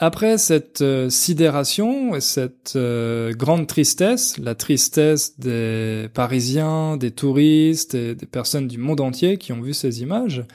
Après 0.02 0.38
cette 0.38 0.82
euh, 0.82 1.10
sidération 1.10 2.16
et 2.16 2.22
cette 2.22 2.74
euh, 2.78 3.34
grande 3.34 3.68
tristesse, 3.68 4.38
la 4.38 4.56
tristesse 4.56 5.38
des 5.38 6.08
Parisiens, 6.14 6.96
des 6.96 7.12
touristes 7.12 7.96
et 7.96 8.16
des 8.16 8.26
personnes 8.26 8.70
du 8.70 8.78
monde 8.78 9.02
entier 9.02 9.36
qui 9.38 9.52
ont 9.52 9.62
vu 9.62 9.74
ces 9.74 10.02
images, 10.02 10.46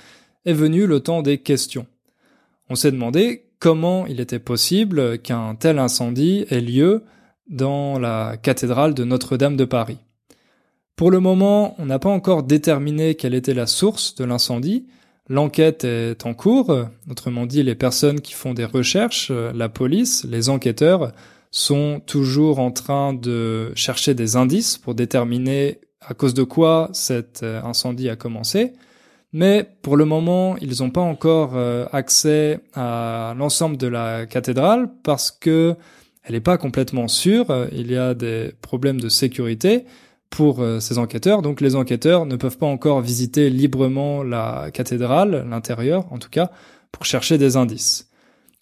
est 0.46 0.54
venu 0.54 0.86
le 0.86 1.00
temps 1.00 1.20
des 1.20 1.38
questions. 1.38 1.86
On 2.70 2.74
s'est 2.74 2.90
demandé 2.90 3.44
comment 3.58 4.06
il 4.06 4.18
était 4.18 4.38
possible 4.38 5.18
qu'un 5.18 5.54
tel 5.56 5.78
incendie 5.78 6.46
ait 6.48 6.62
lieu 6.62 7.04
dans 7.46 7.98
la 7.98 8.38
cathédrale 8.38 8.94
de 8.94 9.04
Notre-Dame 9.04 9.56
de 9.58 9.66
Paris. 9.66 9.98
Pour 10.96 11.10
le 11.10 11.20
moment, 11.20 11.74
on 11.78 11.84
n'a 11.84 11.98
pas 11.98 12.08
encore 12.08 12.44
déterminé 12.44 13.14
quelle 13.14 13.34
était 13.34 13.52
la 13.52 13.66
source 13.66 14.14
de 14.14 14.24
l'incendie, 14.24 14.86
L'enquête 15.28 15.84
est 15.84 16.26
en 16.26 16.34
cours, 16.34 16.86
autrement 17.10 17.46
dit 17.46 17.62
les 17.62 17.74
personnes 17.74 18.20
qui 18.20 18.34
font 18.34 18.52
des 18.52 18.66
recherches, 18.66 19.30
la 19.30 19.68
police, 19.70 20.24
les 20.24 20.50
enquêteurs 20.50 21.12
sont 21.50 22.02
toujours 22.04 22.58
en 22.58 22.72
train 22.72 23.14
de 23.14 23.70
chercher 23.76 24.14
des 24.14 24.34
indices 24.34 24.76
pour 24.76 24.96
déterminer 24.96 25.78
à 26.00 26.12
cause 26.12 26.34
de 26.34 26.42
quoi 26.42 26.90
cet 26.92 27.44
euh, 27.44 27.62
incendie 27.62 28.08
a 28.08 28.16
commencé. 28.16 28.72
Mais 29.32 29.64
pour 29.82 29.96
le 29.96 30.04
moment, 30.04 30.56
ils 30.60 30.82
n'ont 30.82 30.90
pas 30.90 31.00
encore 31.00 31.52
euh, 31.54 31.86
accès 31.92 32.60
à 32.74 33.34
l'ensemble 33.38 33.76
de 33.76 33.86
la 33.86 34.26
cathédrale 34.26 34.90
parce 35.04 35.30
que 35.30 35.76
elle 36.24 36.34
n'est 36.34 36.40
pas 36.40 36.58
complètement 36.58 37.06
sûre. 37.06 37.46
Il 37.70 37.90
y 37.90 37.96
a 37.96 38.14
des 38.14 38.52
problèmes 38.62 39.00
de 39.00 39.08
sécurité 39.08 39.84
pour 40.34 40.60
euh, 40.60 40.80
ces 40.80 40.98
enquêteurs. 40.98 41.42
Donc 41.42 41.60
les 41.60 41.76
enquêteurs 41.76 42.26
ne 42.26 42.34
peuvent 42.34 42.58
pas 42.58 42.66
encore 42.66 43.00
visiter 43.00 43.50
librement 43.50 44.24
la 44.24 44.70
cathédrale, 44.72 45.46
l'intérieur 45.48 46.12
en 46.12 46.18
tout 46.18 46.28
cas, 46.28 46.50
pour 46.90 47.04
chercher 47.04 47.38
des 47.38 47.56
indices. 47.56 48.10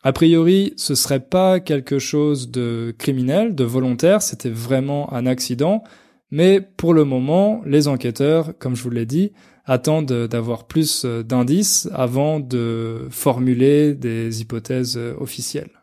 A 0.02 0.12
priori, 0.12 0.74
ce 0.76 0.94
serait 0.94 1.20
pas 1.20 1.60
quelque 1.60 1.98
chose 1.98 2.50
de 2.50 2.94
criminel, 2.98 3.54
de 3.54 3.64
volontaire, 3.64 4.20
c'était 4.20 4.50
vraiment 4.50 5.12
un 5.14 5.26
accident, 5.26 5.82
mais 6.30 6.60
pour 6.60 6.92
le 6.92 7.04
moment, 7.04 7.62
les 7.64 7.88
enquêteurs, 7.88 8.52
comme 8.58 8.76
je 8.76 8.82
vous 8.82 8.90
l'ai 8.90 9.06
dit, 9.06 9.32
attendent 9.64 10.26
d'avoir 10.26 10.66
plus 10.66 11.04
euh, 11.04 11.22
d'indices 11.22 11.88
avant 11.94 12.40
de 12.40 13.06
formuler 13.10 13.94
des 13.94 14.42
hypothèses 14.42 14.96
euh, 14.98 15.14
officielles. 15.18 15.81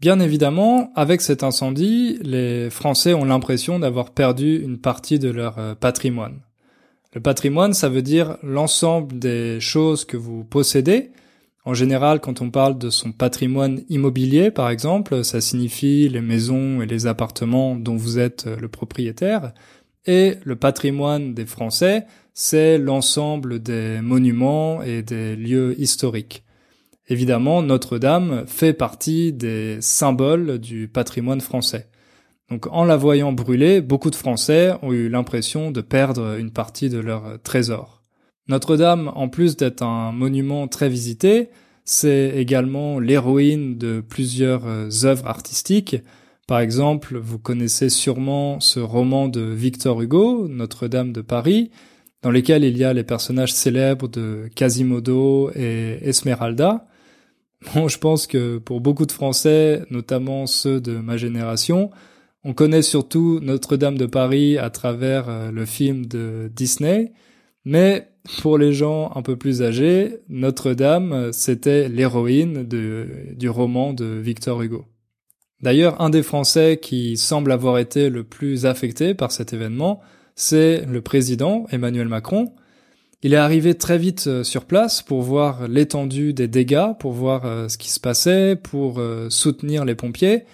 Bien 0.00 0.18
évidemment, 0.18 0.92
avec 0.96 1.20
cet 1.20 1.42
incendie, 1.42 2.18
les 2.22 2.70
Français 2.70 3.12
ont 3.12 3.26
l'impression 3.26 3.78
d'avoir 3.78 4.12
perdu 4.12 4.56
une 4.56 4.78
partie 4.78 5.18
de 5.18 5.28
leur 5.28 5.58
euh, 5.58 5.74
patrimoine. 5.74 6.40
Le 7.12 7.20
patrimoine, 7.20 7.74
ça 7.74 7.90
veut 7.90 8.00
dire 8.00 8.38
l'ensemble 8.42 9.18
des 9.18 9.60
choses 9.60 10.06
que 10.06 10.16
vous 10.16 10.42
possédez. 10.42 11.10
En 11.66 11.74
général, 11.74 12.20
quand 12.20 12.40
on 12.40 12.50
parle 12.50 12.78
de 12.78 12.88
son 12.88 13.12
patrimoine 13.12 13.82
immobilier, 13.90 14.50
par 14.50 14.70
exemple, 14.70 15.22
ça 15.22 15.42
signifie 15.42 16.08
les 16.08 16.22
maisons 16.22 16.80
et 16.80 16.86
les 16.86 17.06
appartements 17.06 17.76
dont 17.76 17.96
vous 17.96 18.18
êtes 18.18 18.46
euh, 18.46 18.56
le 18.56 18.68
propriétaire. 18.68 19.52
Et 20.06 20.36
le 20.44 20.56
patrimoine 20.56 21.34
des 21.34 21.44
Français, 21.44 22.06
c'est 22.32 22.78
l'ensemble 22.78 23.62
des 23.62 24.00
monuments 24.00 24.82
et 24.82 25.02
des 25.02 25.36
lieux 25.36 25.78
historiques. 25.78 26.42
Évidemment, 27.10 27.60
Notre-Dame 27.60 28.44
fait 28.46 28.72
partie 28.72 29.32
des 29.32 29.78
symboles 29.80 30.58
du 30.58 30.86
patrimoine 30.86 31.40
français. 31.40 31.88
Donc 32.50 32.68
en 32.68 32.84
la 32.84 32.96
voyant 32.96 33.32
brûler, 33.32 33.80
beaucoup 33.80 34.10
de 34.10 34.16
Français 34.16 34.72
ont 34.82 34.92
eu 34.92 35.08
l'impression 35.08 35.72
de 35.72 35.80
perdre 35.80 36.38
une 36.38 36.52
partie 36.52 36.88
de 36.88 36.98
leur 36.98 37.42
trésor. 37.42 38.02
Notre-Dame, 38.46 39.10
en 39.16 39.28
plus 39.28 39.56
d'être 39.56 39.82
un 39.82 40.12
monument 40.12 40.68
très 40.68 40.88
visité, 40.88 41.50
c'est 41.84 42.32
également 42.36 43.00
l'héroïne 43.00 43.76
de 43.76 44.00
plusieurs 44.00 44.64
œuvres 45.04 45.26
artistiques. 45.26 45.96
Par 46.46 46.60
exemple, 46.60 47.18
vous 47.18 47.40
connaissez 47.40 47.88
sûrement 47.88 48.60
ce 48.60 48.78
roman 48.78 49.26
de 49.26 49.40
Victor 49.40 50.00
Hugo, 50.00 50.46
Notre-Dame 50.48 51.12
de 51.12 51.22
Paris, 51.22 51.72
dans 52.22 52.30
lequel 52.30 52.62
il 52.62 52.78
y 52.78 52.84
a 52.84 52.92
les 52.92 53.04
personnages 53.04 53.52
célèbres 53.52 54.06
de 54.06 54.48
Quasimodo 54.54 55.50
et 55.56 55.98
Esmeralda. 56.02 56.86
Bon, 57.74 57.88
je 57.88 57.98
pense 57.98 58.26
que 58.26 58.58
pour 58.58 58.80
beaucoup 58.80 59.04
de 59.04 59.12
Français, 59.12 59.82
notamment 59.90 60.46
ceux 60.46 60.80
de 60.80 60.92
ma 60.92 61.16
génération, 61.16 61.90
on 62.42 62.54
connaît 62.54 62.82
surtout 62.82 63.38
Notre-Dame 63.42 63.98
de 63.98 64.06
Paris 64.06 64.56
à 64.56 64.70
travers 64.70 65.28
euh, 65.28 65.50
le 65.50 65.66
film 65.66 66.06
de 66.06 66.50
Disney, 66.54 67.12
mais 67.66 68.08
pour 68.40 68.56
les 68.56 68.72
gens 68.72 69.12
un 69.14 69.22
peu 69.22 69.36
plus 69.36 69.62
âgés, 69.62 70.20
Notre-Dame, 70.28 71.32
c'était 71.32 71.88
l'héroïne 71.88 72.64
du 72.64 73.48
roman 73.48 73.92
de 73.92 74.04
Victor 74.04 74.62
Hugo. 74.62 74.86
D'ailleurs, 75.62 76.00
un 76.00 76.10
des 76.10 76.22
Français 76.22 76.78
qui 76.80 77.16
semble 77.16 77.52
avoir 77.52 77.78
été 77.78 78.08
le 78.08 78.24
plus 78.24 78.64
affecté 78.64 79.14
par 79.14 79.32
cet 79.32 79.52
événement, 79.52 80.00
c'est 80.34 80.86
le 80.86 81.02
président 81.02 81.66
Emmanuel 81.70 82.08
Macron, 82.08 82.54
il 83.22 83.34
est 83.34 83.38
arrivé 83.38 83.74
très 83.74 83.98
vite 83.98 84.26
euh, 84.28 84.44
sur 84.44 84.64
place 84.64 85.02
pour 85.02 85.20
voir 85.20 85.68
l'étendue 85.68 86.32
des 86.32 86.48
dégâts, 86.48 86.96
pour 86.98 87.12
voir 87.12 87.44
euh, 87.44 87.68
ce 87.68 87.76
qui 87.76 87.90
se 87.90 88.00
passait, 88.00 88.56
pour 88.56 88.98
euh, 88.98 89.28
soutenir 89.28 89.84
les 89.84 89.94
pompiers. 89.94 90.44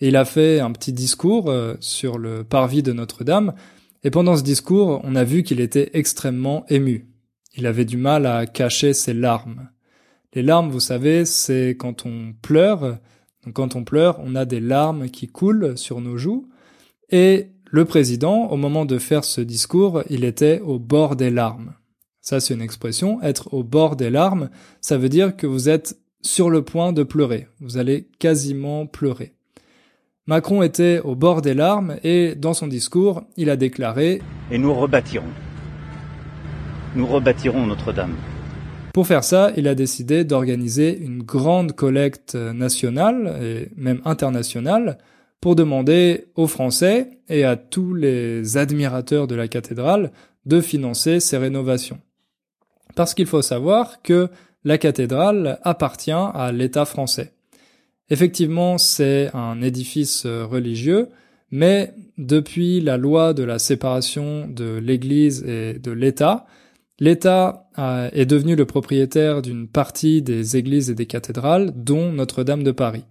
Et 0.00 0.08
il 0.08 0.16
a 0.16 0.24
fait 0.24 0.60
un 0.60 0.72
petit 0.72 0.92
discours 0.92 1.50
sur 1.80 2.18
le 2.18 2.44
parvis 2.44 2.82
de 2.82 2.92
Notre-Dame. 2.92 3.54
Et 4.04 4.10
pendant 4.10 4.36
ce 4.36 4.42
discours, 4.42 5.00
on 5.04 5.16
a 5.16 5.24
vu 5.24 5.42
qu'il 5.42 5.58
était 5.58 5.88
extrêmement 5.94 6.66
ému. 6.68 7.06
Il 7.56 7.66
avait 7.66 7.86
du 7.86 7.96
mal 7.96 8.26
à 8.26 8.44
cacher 8.44 8.92
ses 8.92 9.14
larmes. 9.14 9.70
Les 10.34 10.42
larmes, 10.42 10.68
vous 10.68 10.80
savez, 10.80 11.24
c'est 11.24 11.76
quand 11.78 12.04
on 12.04 12.34
pleure. 12.42 12.98
Donc 13.46 13.54
quand 13.54 13.74
on 13.74 13.84
pleure, 13.84 14.20
on 14.22 14.34
a 14.34 14.44
des 14.44 14.60
larmes 14.60 15.08
qui 15.08 15.28
coulent 15.28 15.78
sur 15.78 16.02
nos 16.02 16.18
joues. 16.18 16.50
Et 17.08 17.46
le 17.70 17.86
président, 17.86 18.50
au 18.50 18.58
moment 18.58 18.84
de 18.84 18.98
faire 18.98 19.24
ce 19.24 19.40
discours, 19.40 20.02
il 20.10 20.24
était 20.24 20.60
au 20.60 20.78
bord 20.78 21.16
des 21.16 21.30
larmes. 21.30 21.72
Ça, 22.28 22.40
c'est 22.40 22.54
une 22.54 22.60
expression. 22.60 23.22
Être 23.22 23.54
au 23.54 23.62
bord 23.62 23.94
des 23.94 24.10
larmes, 24.10 24.50
ça 24.80 24.98
veut 24.98 25.08
dire 25.08 25.36
que 25.36 25.46
vous 25.46 25.68
êtes 25.68 25.96
sur 26.22 26.50
le 26.50 26.62
point 26.62 26.92
de 26.92 27.04
pleurer. 27.04 27.46
Vous 27.60 27.78
allez 27.78 28.08
quasiment 28.18 28.84
pleurer. 28.84 29.34
Macron 30.26 30.62
était 30.62 30.98
au 31.04 31.14
bord 31.14 31.40
des 31.40 31.54
larmes 31.54 31.98
et 32.02 32.34
dans 32.34 32.52
son 32.52 32.66
discours, 32.66 33.22
il 33.36 33.48
a 33.48 33.54
déclaré⁇ 33.54 34.16
Et 34.50 34.58
nous 34.58 34.74
rebâtirons. 34.74 35.30
Nous 36.96 37.06
rebâtirons 37.06 37.64
Notre-Dame. 37.64 38.16
Pour 38.92 39.06
faire 39.06 39.22
ça, 39.22 39.52
il 39.56 39.68
a 39.68 39.76
décidé 39.76 40.24
d'organiser 40.24 40.98
une 40.98 41.22
grande 41.22 41.74
collecte 41.74 42.34
nationale 42.34 43.38
et 43.40 43.68
même 43.76 44.00
internationale 44.04 44.98
pour 45.40 45.54
demander 45.54 46.24
aux 46.34 46.48
Français 46.48 47.20
et 47.28 47.44
à 47.44 47.54
tous 47.54 47.94
les 47.94 48.56
admirateurs 48.56 49.28
de 49.28 49.36
la 49.36 49.46
cathédrale 49.46 50.10
de 50.44 50.60
financer 50.60 51.20
ces 51.20 51.36
rénovations. 51.36 52.00
Parce 52.96 53.14
qu'il 53.14 53.26
faut 53.26 53.42
savoir 53.42 54.02
que 54.02 54.28
la 54.64 54.78
cathédrale 54.78 55.60
appartient 55.62 56.10
à 56.10 56.50
l'État 56.50 56.86
français. 56.86 57.34
Effectivement, 58.10 58.78
c'est 58.78 59.30
un 59.34 59.62
édifice 59.62 60.26
religieux, 60.26 61.08
mais 61.50 61.92
depuis 62.18 62.80
la 62.80 62.96
loi 62.96 63.34
de 63.34 63.44
la 63.44 63.60
séparation 63.60 64.48
de 64.48 64.78
l'Église 64.78 65.44
et 65.44 65.74
de 65.74 65.90
l'État, 65.92 66.46
l'État 66.98 67.68
est 68.12 68.26
devenu 68.26 68.56
le 68.56 68.64
propriétaire 68.64 69.42
d'une 69.42 69.68
partie 69.68 70.22
des 70.22 70.56
églises 70.56 70.90
et 70.90 70.94
des 70.94 71.06
cathédrales, 71.06 71.72
dont 71.76 72.10
Notre-Dame 72.12 72.64
de 72.64 72.72
Paris. 72.72 73.04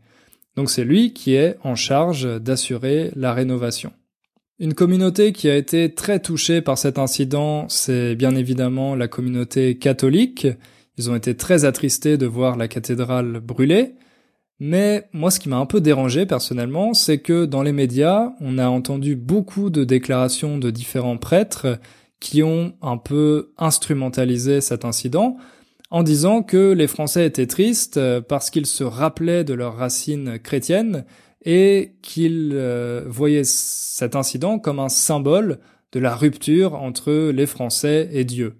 Donc 0.55 0.71
c'est 0.71 0.83
lui 0.83 1.13
qui 1.13 1.35
est 1.35 1.57
en 1.63 1.75
charge 1.75 2.41
d'assurer 2.41 3.11
la 3.15 3.33
rénovation. 3.33 3.93
Une 4.57 4.73
communauté 4.73 5.33
qui 5.33 5.49
a 5.49 5.57
été 5.57 5.93
très 5.93 6.19
touchée 6.21 6.61
par 6.61 6.77
cet 6.77 6.97
incident, 6.97 7.67
c'est 7.67 8.15
bien 8.15 8.35
évidemment 8.35 8.95
la 8.95 9.09
communauté 9.09 9.77
catholique. 9.77 10.47
Ils 10.97 11.11
ont 11.11 11.15
été 11.15 11.35
très 11.35 11.65
attristés 11.65 12.17
de 12.17 12.25
voir 12.25 12.55
la 12.55 12.69
cathédrale 12.69 13.41
brûler. 13.41 13.95
Mais 14.61 15.09
moi, 15.11 15.29
ce 15.29 15.41
qui 15.41 15.49
m'a 15.49 15.57
un 15.57 15.65
peu 15.65 15.81
dérangé 15.81 16.25
personnellement, 16.25 16.93
c'est 16.93 17.17
que 17.17 17.43
dans 17.43 17.63
les 17.63 17.73
médias, 17.73 18.31
on 18.39 18.57
a 18.57 18.69
entendu 18.69 19.17
beaucoup 19.17 19.69
de 19.69 19.83
déclarations 19.83 20.57
de 20.57 20.71
différents 20.71 21.17
prêtres 21.17 21.77
qui 22.21 22.41
ont 22.41 22.75
un 22.81 22.95
peu 22.95 23.51
instrumentalisé 23.57 24.61
cet 24.61 24.85
incident 24.85 25.35
en 25.91 26.01
disant 26.01 26.43
que 26.43 26.71
les 26.71 26.87
Français 26.87 27.25
étaient 27.25 27.45
tristes 27.45 27.99
parce 28.29 28.49
qu'ils 28.49 28.67
se 28.67 28.85
rappelaient 28.85 29.43
de 29.43 29.53
leurs 29.53 29.75
racines 29.75 30.39
chrétiennes 30.39 31.03
et 31.45 31.93
qu'il 32.01 32.51
euh, 32.53 33.03
voyait 33.07 33.43
cet 33.43 34.15
incident 34.15 34.59
comme 34.59 34.79
un 34.79 34.89
symbole 34.89 35.59
de 35.91 35.99
la 35.99 36.15
rupture 36.15 36.75
entre 36.75 37.29
les 37.29 37.45
Français 37.45 38.09
et 38.11 38.25
Dieu. 38.25 38.55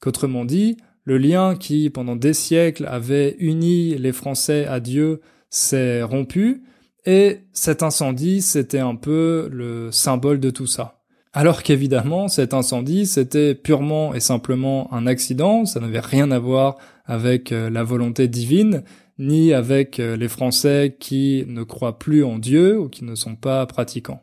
Qu'autrement 0.00 0.44
dit, 0.44 0.76
le 1.04 1.18
lien 1.18 1.56
qui, 1.56 1.90
pendant 1.90 2.16
des 2.16 2.32
siècles, 2.32 2.86
avait 2.88 3.36
uni 3.38 3.96
les 3.98 4.12
Français 4.12 4.66
à 4.66 4.80
Dieu 4.80 5.20
s'est 5.50 6.02
rompu, 6.02 6.62
et 7.04 7.40
cet 7.52 7.82
incendie, 7.82 8.40
c'était 8.40 8.78
un 8.78 8.94
peu 8.94 9.48
le 9.50 9.90
symbole 9.90 10.38
de 10.38 10.50
tout 10.50 10.68
ça. 10.68 11.02
Alors 11.32 11.62
qu'évidemment, 11.62 12.28
cet 12.28 12.54
incendie, 12.54 13.06
c'était 13.06 13.54
purement 13.54 14.14
et 14.14 14.20
simplement 14.20 14.92
un 14.92 15.06
accident, 15.06 15.64
ça 15.64 15.80
n'avait 15.80 16.00
rien 16.00 16.30
à 16.30 16.38
voir 16.38 16.76
avec 17.06 17.52
euh, 17.52 17.70
la 17.70 17.82
volonté 17.82 18.28
divine, 18.28 18.84
ni 19.22 19.52
avec 19.54 20.00
euh, 20.00 20.16
les 20.16 20.28
Français 20.28 20.96
qui 20.98 21.44
ne 21.46 21.62
croient 21.62 21.98
plus 21.98 22.24
en 22.24 22.38
Dieu 22.38 22.78
ou 22.78 22.88
qui 22.88 23.04
ne 23.04 23.14
sont 23.14 23.36
pas 23.36 23.64
pratiquants. 23.66 24.22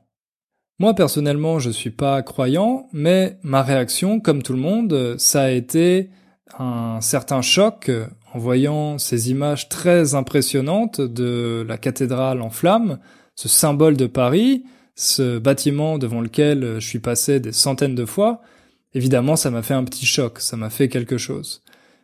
Moi 0.77 0.93
personnellement, 0.93 1.59
je 1.59 1.69
suis 1.69 1.89
pas 1.89 2.21
croyant, 2.21 2.87
mais 2.93 3.37
ma 3.43 3.63
réaction, 3.63 4.19
comme 4.19 4.43
tout 4.43 4.53
le 4.53 4.59
monde, 4.59 5.15
ça 5.17 5.43
a 5.43 5.49
été 5.49 6.09
un 6.57 7.01
certain 7.01 7.41
choc 7.41 7.91
en 8.33 8.39
voyant 8.39 8.97
ces 8.97 9.31
images 9.31 9.69
très 9.69 10.15
impressionnantes 10.15 11.01
de 11.01 11.65
la 11.67 11.77
cathédrale 11.77 12.41
en 12.41 12.49
flammes, 12.49 12.99
ce 13.35 13.49
symbole 13.49 13.97
de 13.97 14.07
Paris, 14.07 14.63
ce 14.95 15.39
bâtiment 15.39 15.97
devant 15.97 16.21
lequel 16.21 16.75
je 16.79 16.87
suis 16.87 16.99
passé 16.99 17.39
des 17.39 17.51
centaines 17.51 17.95
de 17.95 18.05
fois. 18.05 18.41
Évidemment, 18.93 19.35
ça 19.35 19.51
m'a 19.51 19.61
fait 19.61 19.73
un 19.73 19.83
petit 19.83 20.05
choc, 20.05 20.39
ça 20.39 20.57
m'a 20.57 20.69
fait 20.69 20.89
quelque 20.89 21.17
chose. 21.17 21.61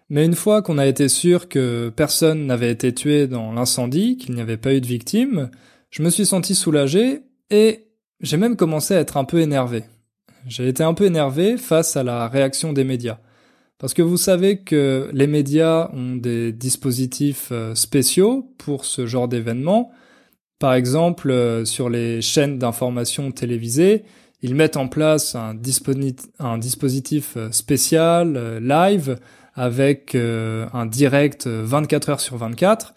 Mais 0.10 0.26
une 0.26 0.36
fois 0.36 0.62
qu'on 0.62 0.78
a 0.78 0.86
été 0.86 1.10
sûr 1.10 1.50
que 1.50 1.92
personne 1.96 2.46
n'avait 2.46 2.72
été 2.72 2.94
tué 2.94 3.28
dans 3.28 3.52
l'incendie, 3.54 4.18
qu'il 4.18 4.36
n'y 4.36 4.42
avait 4.42 4.58
pas 4.58 4.74
eu 4.74 4.82
de 4.82 4.86
victimes, 4.86 5.50
je 5.90 6.04
me 6.04 6.10
suis 6.10 6.26
senti 6.26 6.54
soulagé 6.54 7.22
et 7.50 7.88
j'ai 8.22 8.38
même 8.38 8.56
commencé 8.56 8.94
à 8.94 9.00
être 9.00 9.18
un 9.18 9.24
peu 9.24 9.40
énervé. 9.40 9.84
J'ai 10.48 10.68
été 10.68 10.84
un 10.84 10.94
peu 10.94 11.06
énervé 11.06 11.58
face 11.58 11.98
à 11.98 12.04
la 12.04 12.28
réaction 12.28 12.72
des 12.72 12.84
médias. 12.84 13.18
Parce 13.78 13.94
que 13.94 14.02
vous 14.02 14.18
savez 14.18 14.60
que 14.60 15.10
les 15.12 15.28
médias 15.28 15.90
ont 15.94 16.16
des 16.16 16.54
dispositifs 16.54 17.50
euh, 17.52 17.76
spéciaux 17.76 18.54
pour 18.58 18.86
ce 18.86 19.06
genre 19.06 19.28
d'événements. 19.28 19.92
Par 20.60 20.74
exemple, 20.74 21.30
euh, 21.30 21.66
sur 21.66 21.90
les 21.90 22.22
chaînes 22.22 22.58
d'information 22.58 23.32
télévisées, 23.32 24.06
ils 24.42 24.56
mettent 24.56 24.78
en 24.78 24.88
place 24.88 25.36
un, 25.36 25.56
dispositif 25.56 27.34
euh, 27.36 27.52
spécial, 27.52 28.60
live, 28.60 29.18
avec 29.56 30.16
un 30.16 30.86
direct 30.86 31.48
24 31.48 32.10
heures 32.10 32.20
sur 32.20 32.38
24, 32.38 32.94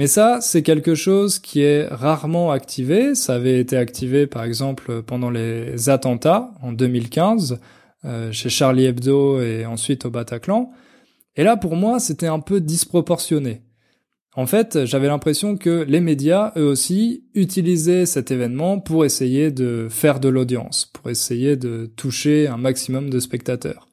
mais 0.00 0.06
ça, 0.06 0.38
c'est 0.40 0.62
quelque 0.62 0.94
chose 0.94 1.38
qui 1.38 1.60
est 1.60 1.86
rarement 1.86 2.52
activé. 2.52 3.14
Ça 3.14 3.34
avait 3.34 3.60
été 3.60 3.76
activé, 3.76 4.26
par 4.26 4.44
exemple, 4.44 5.02
pendant 5.02 5.28
les 5.28 5.90
attentats 5.90 6.52
en 6.62 6.72
2015, 6.72 7.60
euh, 8.06 8.32
chez 8.32 8.48
Charlie 8.48 8.86
Hebdo 8.86 9.42
et 9.42 9.66
ensuite 9.66 10.06
au 10.06 10.10
Bataclan. 10.10 10.70
Et 11.36 11.44
là, 11.44 11.58
pour 11.58 11.76
moi, 11.76 12.00
c'était 12.00 12.28
un 12.28 12.40
peu 12.40 12.62
disproportionné. 12.62 13.60
En 14.34 14.46
fait, 14.46 14.86
j'avais 14.86 15.08
l'impression 15.08 15.58
que 15.58 15.84
les 15.86 16.00
médias, 16.00 16.52
eux 16.56 16.64
aussi, 16.64 17.24
utilisaient 17.34 18.06
cet 18.06 18.30
événement 18.30 18.80
pour 18.80 19.04
essayer 19.04 19.50
de 19.50 19.88
faire 19.90 20.18
de 20.18 20.30
l'audience, 20.30 20.86
pour 20.86 21.10
essayer 21.10 21.56
de 21.56 21.90
toucher 21.96 22.48
un 22.48 22.56
maximum 22.56 23.10
de 23.10 23.20
spectateurs. 23.20 23.89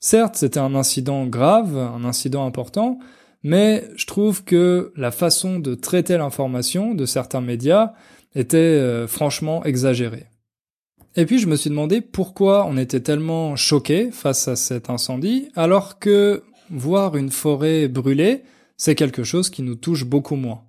Certes, 0.00 0.36
c'était 0.36 0.60
un 0.60 0.74
incident 0.74 1.26
grave, 1.26 1.76
un 1.76 2.04
incident 2.04 2.46
important, 2.46 2.98
mais 3.42 3.84
je 3.96 4.06
trouve 4.06 4.44
que 4.44 4.92
la 4.96 5.10
façon 5.10 5.58
de 5.58 5.74
traiter 5.74 6.18
l'information 6.18 6.94
de 6.94 7.06
certains 7.06 7.40
médias 7.40 7.92
était 8.34 8.56
euh, 8.56 9.06
franchement 9.06 9.64
exagérée. 9.64 10.26
Et 11.16 11.24
puis 11.24 11.38
je 11.38 11.46
me 11.46 11.56
suis 11.56 11.70
demandé 11.70 12.02
pourquoi 12.02 12.66
on 12.66 12.76
était 12.76 13.00
tellement 13.00 13.56
choqué 13.56 14.10
face 14.10 14.48
à 14.48 14.56
cet 14.56 14.90
incendie, 14.90 15.48
alors 15.54 15.98
que 15.98 16.42
voir 16.70 17.16
une 17.16 17.30
forêt 17.30 17.88
brûlée, 17.88 18.42
c'est 18.76 18.94
quelque 18.94 19.24
chose 19.24 19.48
qui 19.48 19.62
nous 19.62 19.76
touche 19.76 20.04
beaucoup 20.04 20.36
moins. 20.36 20.62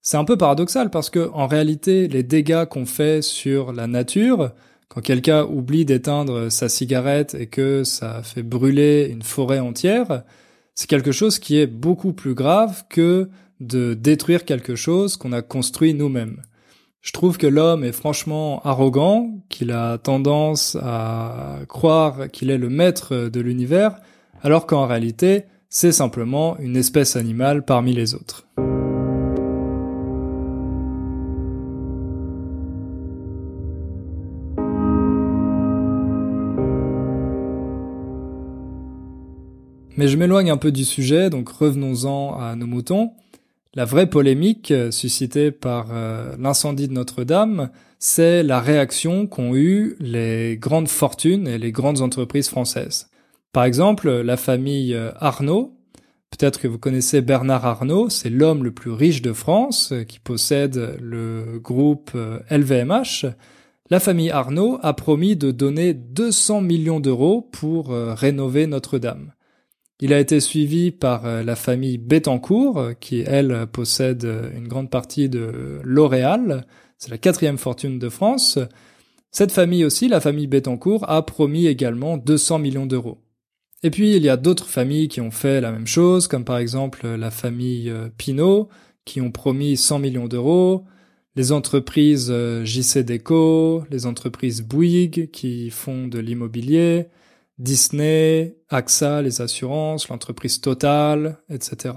C'est 0.00 0.16
un 0.16 0.24
peu 0.24 0.38
paradoxal 0.38 0.88
parce 0.90 1.10
que 1.10 1.30
en 1.34 1.46
réalité, 1.46 2.08
les 2.08 2.22
dégâts 2.22 2.64
qu'on 2.64 2.86
fait 2.86 3.22
sur 3.22 3.72
la 3.72 3.86
nature, 3.86 4.52
quand 4.88 5.00
quelqu'un 5.00 5.44
oublie 5.44 5.84
d'éteindre 5.84 6.50
sa 6.50 6.68
cigarette 6.68 7.34
et 7.34 7.46
que 7.46 7.84
ça 7.84 8.22
fait 8.22 8.42
brûler 8.42 9.08
une 9.10 9.22
forêt 9.22 9.58
entière, 9.58 10.22
c'est 10.74 10.88
quelque 10.88 11.12
chose 11.12 11.38
qui 11.38 11.58
est 11.58 11.66
beaucoup 11.66 12.12
plus 12.12 12.34
grave 12.34 12.84
que 12.88 13.28
de 13.60 13.94
détruire 13.94 14.44
quelque 14.44 14.76
chose 14.76 15.16
qu'on 15.16 15.32
a 15.32 15.42
construit 15.42 15.94
nous-mêmes. 15.94 16.42
Je 17.00 17.12
trouve 17.12 17.38
que 17.38 17.46
l'homme 17.46 17.84
est 17.84 17.92
franchement 17.92 18.60
arrogant, 18.64 19.30
qu'il 19.48 19.70
a 19.70 19.96
tendance 19.98 20.76
à 20.82 21.60
croire 21.68 22.28
qu'il 22.30 22.50
est 22.50 22.58
le 22.58 22.68
maître 22.68 23.28
de 23.28 23.40
l'univers, 23.40 23.96
alors 24.42 24.66
qu'en 24.66 24.86
réalité, 24.86 25.44
c'est 25.68 25.92
simplement 25.92 26.58
une 26.58 26.76
espèce 26.76 27.16
animale 27.16 27.64
parmi 27.64 27.92
les 27.92 28.14
autres. 28.14 28.46
Mais 39.96 40.08
je 40.08 40.18
m'éloigne 40.18 40.50
un 40.50 40.58
peu 40.58 40.72
du 40.72 40.84
sujet, 40.84 41.30
donc 41.30 41.48
revenons-en 41.48 42.38
à 42.38 42.54
nos 42.54 42.66
moutons. 42.66 43.12
La 43.74 43.86
vraie 43.86 44.08
polémique 44.08 44.70
euh, 44.70 44.90
suscitée 44.90 45.50
par 45.50 45.88
euh, 45.90 46.34
l'incendie 46.38 46.86
de 46.86 46.92
Notre-Dame, 46.92 47.70
c'est 47.98 48.42
la 48.42 48.60
réaction 48.60 49.26
qu'ont 49.26 49.54
eu 49.54 49.96
les 50.00 50.58
grandes 50.58 50.88
fortunes 50.88 51.48
et 51.48 51.56
les 51.56 51.72
grandes 51.72 52.02
entreprises 52.02 52.50
françaises. 52.50 53.08
Par 53.52 53.64
exemple, 53.64 54.10
la 54.10 54.36
famille 54.36 54.92
euh, 54.92 55.12
Arnaud, 55.16 55.78
peut-être 56.30 56.60
que 56.60 56.68
vous 56.68 56.78
connaissez 56.78 57.22
Bernard 57.22 57.64
Arnaud, 57.64 58.10
c'est 58.10 58.28
l'homme 58.28 58.64
le 58.64 58.72
plus 58.72 58.90
riche 58.90 59.22
de 59.22 59.32
France 59.32 59.94
qui 60.06 60.20
possède 60.20 60.98
le 61.00 61.58
groupe 61.58 62.10
LVMH. 62.50 63.26
La 63.88 64.00
famille 64.00 64.30
Arnaud 64.30 64.78
a 64.82 64.92
promis 64.92 65.36
de 65.36 65.50
donner 65.52 65.94
200 65.94 66.60
millions 66.60 67.00
d'euros 67.00 67.48
pour 67.50 67.90
rénover 67.90 68.66
Notre-Dame. 68.66 69.32
Il 70.00 70.12
a 70.12 70.20
été 70.20 70.40
suivi 70.40 70.90
par 70.90 71.24
euh, 71.24 71.42
la 71.42 71.56
famille 71.56 71.96
Bettencourt, 71.96 72.78
euh, 72.78 72.92
qui 72.92 73.20
elle 73.26 73.66
possède 73.66 74.26
euh, 74.26 74.50
une 74.54 74.68
grande 74.68 74.90
partie 74.90 75.30
de 75.30 75.80
L'Oréal. 75.84 76.66
C'est 76.98 77.10
la 77.10 77.16
quatrième 77.16 77.56
fortune 77.56 77.98
de 77.98 78.10
France. 78.10 78.58
Cette 79.30 79.52
famille 79.52 79.86
aussi, 79.86 80.08
la 80.08 80.20
famille 80.20 80.48
Bettencourt, 80.48 81.08
a 81.08 81.24
promis 81.24 81.66
également 81.66 82.18
200 82.18 82.58
millions 82.58 82.86
d'euros. 82.86 83.22
Et 83.82 83.90
puis 83.90 84.16
il 84.16 84.22
y 84.22 84.28
a 84.28 84.36
d'autres 84.36 84.68
familles 84.68 85.08
qui 85.08 85.20
ont 85.20 85.30
fait 85.30 85.60
la 85.60 85.72
même 85.72 85.86
chose, 85.86 86.28
comme 86.28 86.44
par 86.44 86.58
exemple 86.58 87.06
la 87.06 87.30
famille 87.30 87.92
Pinault, 88.16 88.68
qui 89.04 89.20
ont 89.20 89.30
promis 89.30 89.76
100 89.76 89.98
millions 89.98 90.28
d'euros, 90.28 90.84
les 91.36 91.52
entreprises 91.52 92.32
JC 92.64 93.04
Deco, 93.04 93.84
les 93.90 94.06
entreprises 94.06 94.62
Bouygues 94.62 95.30
qui 95.30 95.68
font 95.68 96.08
de 96.08 96.18
l'immobilier, 96.18 97.08
Disney, 97.58 98.56
AXA, 98.68 99.22
les 99.22 99.40
assurances, 99.40 100.08
l'entreprise 100.08 100.60
Total, 100.60 101.38
etc. 101.48 101.94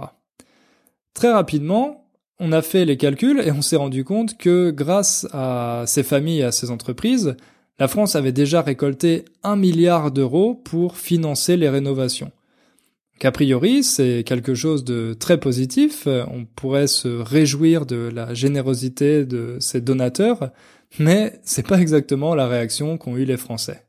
Très 1.13 1.31
rapidement, 1.31 2.09
on 2.39 2.51
a 2.51 2.61
fait 2.61 2.85
les 2.85 2.97
calculs 2.97 3.41
et 3.45 3.51
on 3.51 3.61
s'est 3.61 3.75
rendu 3.75 4.03
compte 4.03 4.37
que 4.37 4.71
grâce 4.71 5.27
à 5.33 5.83
ces 5.85 6.03
familles 6.03 6.39
et 6.39 6.45
à 6.45 6.51
ces 6.51 6.71
entreprises, 6.71 7.35
la 7.79 7.87
France 7.87 8.15
avait 8.15 8.31
déjà 8.31 8.61
récolté 8.61 9.25
un 9.43 9.55
milliard 9.55 10.11
d'euros 10.11 10.55
pour 10.55 10.97
financer 10.97 11.57
les 11.57 11.69
rénovations. 11.69 12.31
Qu'a 13.19 13.31
priori, 13.33 13.83
c'est 13.83 14.23
quelque 14.25 14.55
chose 14.55 14.85
de 14.85 15.13
très 15.13 15.41
positif, 15.41 16.07
on 16.07 16.45
pourrait 16.45 16.87
se 16.87 17.09
réjouir 17.09 17.85
de 17.85 18.09
la 18.13 18.33
générosité 18.33 19.25
de 19.25 19.57
ces 19.59 19.81
donateurs, 19.81 20.51
mais 20.99 21.39
c'est 21.43 21.67
pas 21.67 21.81
exactement 21.81 22.33
la 22.33 22.47
réaction 22.47 22.97
qu'ont 22.97 23.17
eu 23.17 23.25
les 23.25 23.35
Français. 23.35 23.88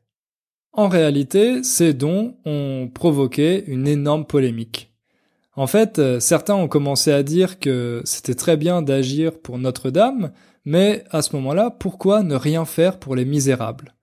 En 0.73 0.87
réalité, 0.87 1.63
ces 1.63 1.93
dons 1.93 2.35
ont 2.45 2.89
provoqué 2.93 3.65
une 3.67 3.87
énorme 3.87 4.25
polémique. 4.25 4.91
En 5.55 5.67
fait, 5.67 5.99
euh, 5.99 6.21
certains 6.21 6.55
ont 6.55 6.69
commencé 6.69 7.11
à 7.11 7.23
dire 7.23 7.59
que 7.59 8.01
c'était 8.05 8.35
très 8.35 8.55
bien 8.55 8.81
d'agir 8.81 9.37
pour 9.37 9.57
Notre-Dame, 9.57 10.31
mais 10.63 11.03
à 11.09 11.21
ce 11.21 11.35
moment-là, 11.35 11.71
pourquoi 11.71 12.23
ne 12.23 12.35
rien 12.35 12.63
faire 12.63 12.99
pour 12.99 13.17
les 13.17 13.25
misérables? 13.25 13.95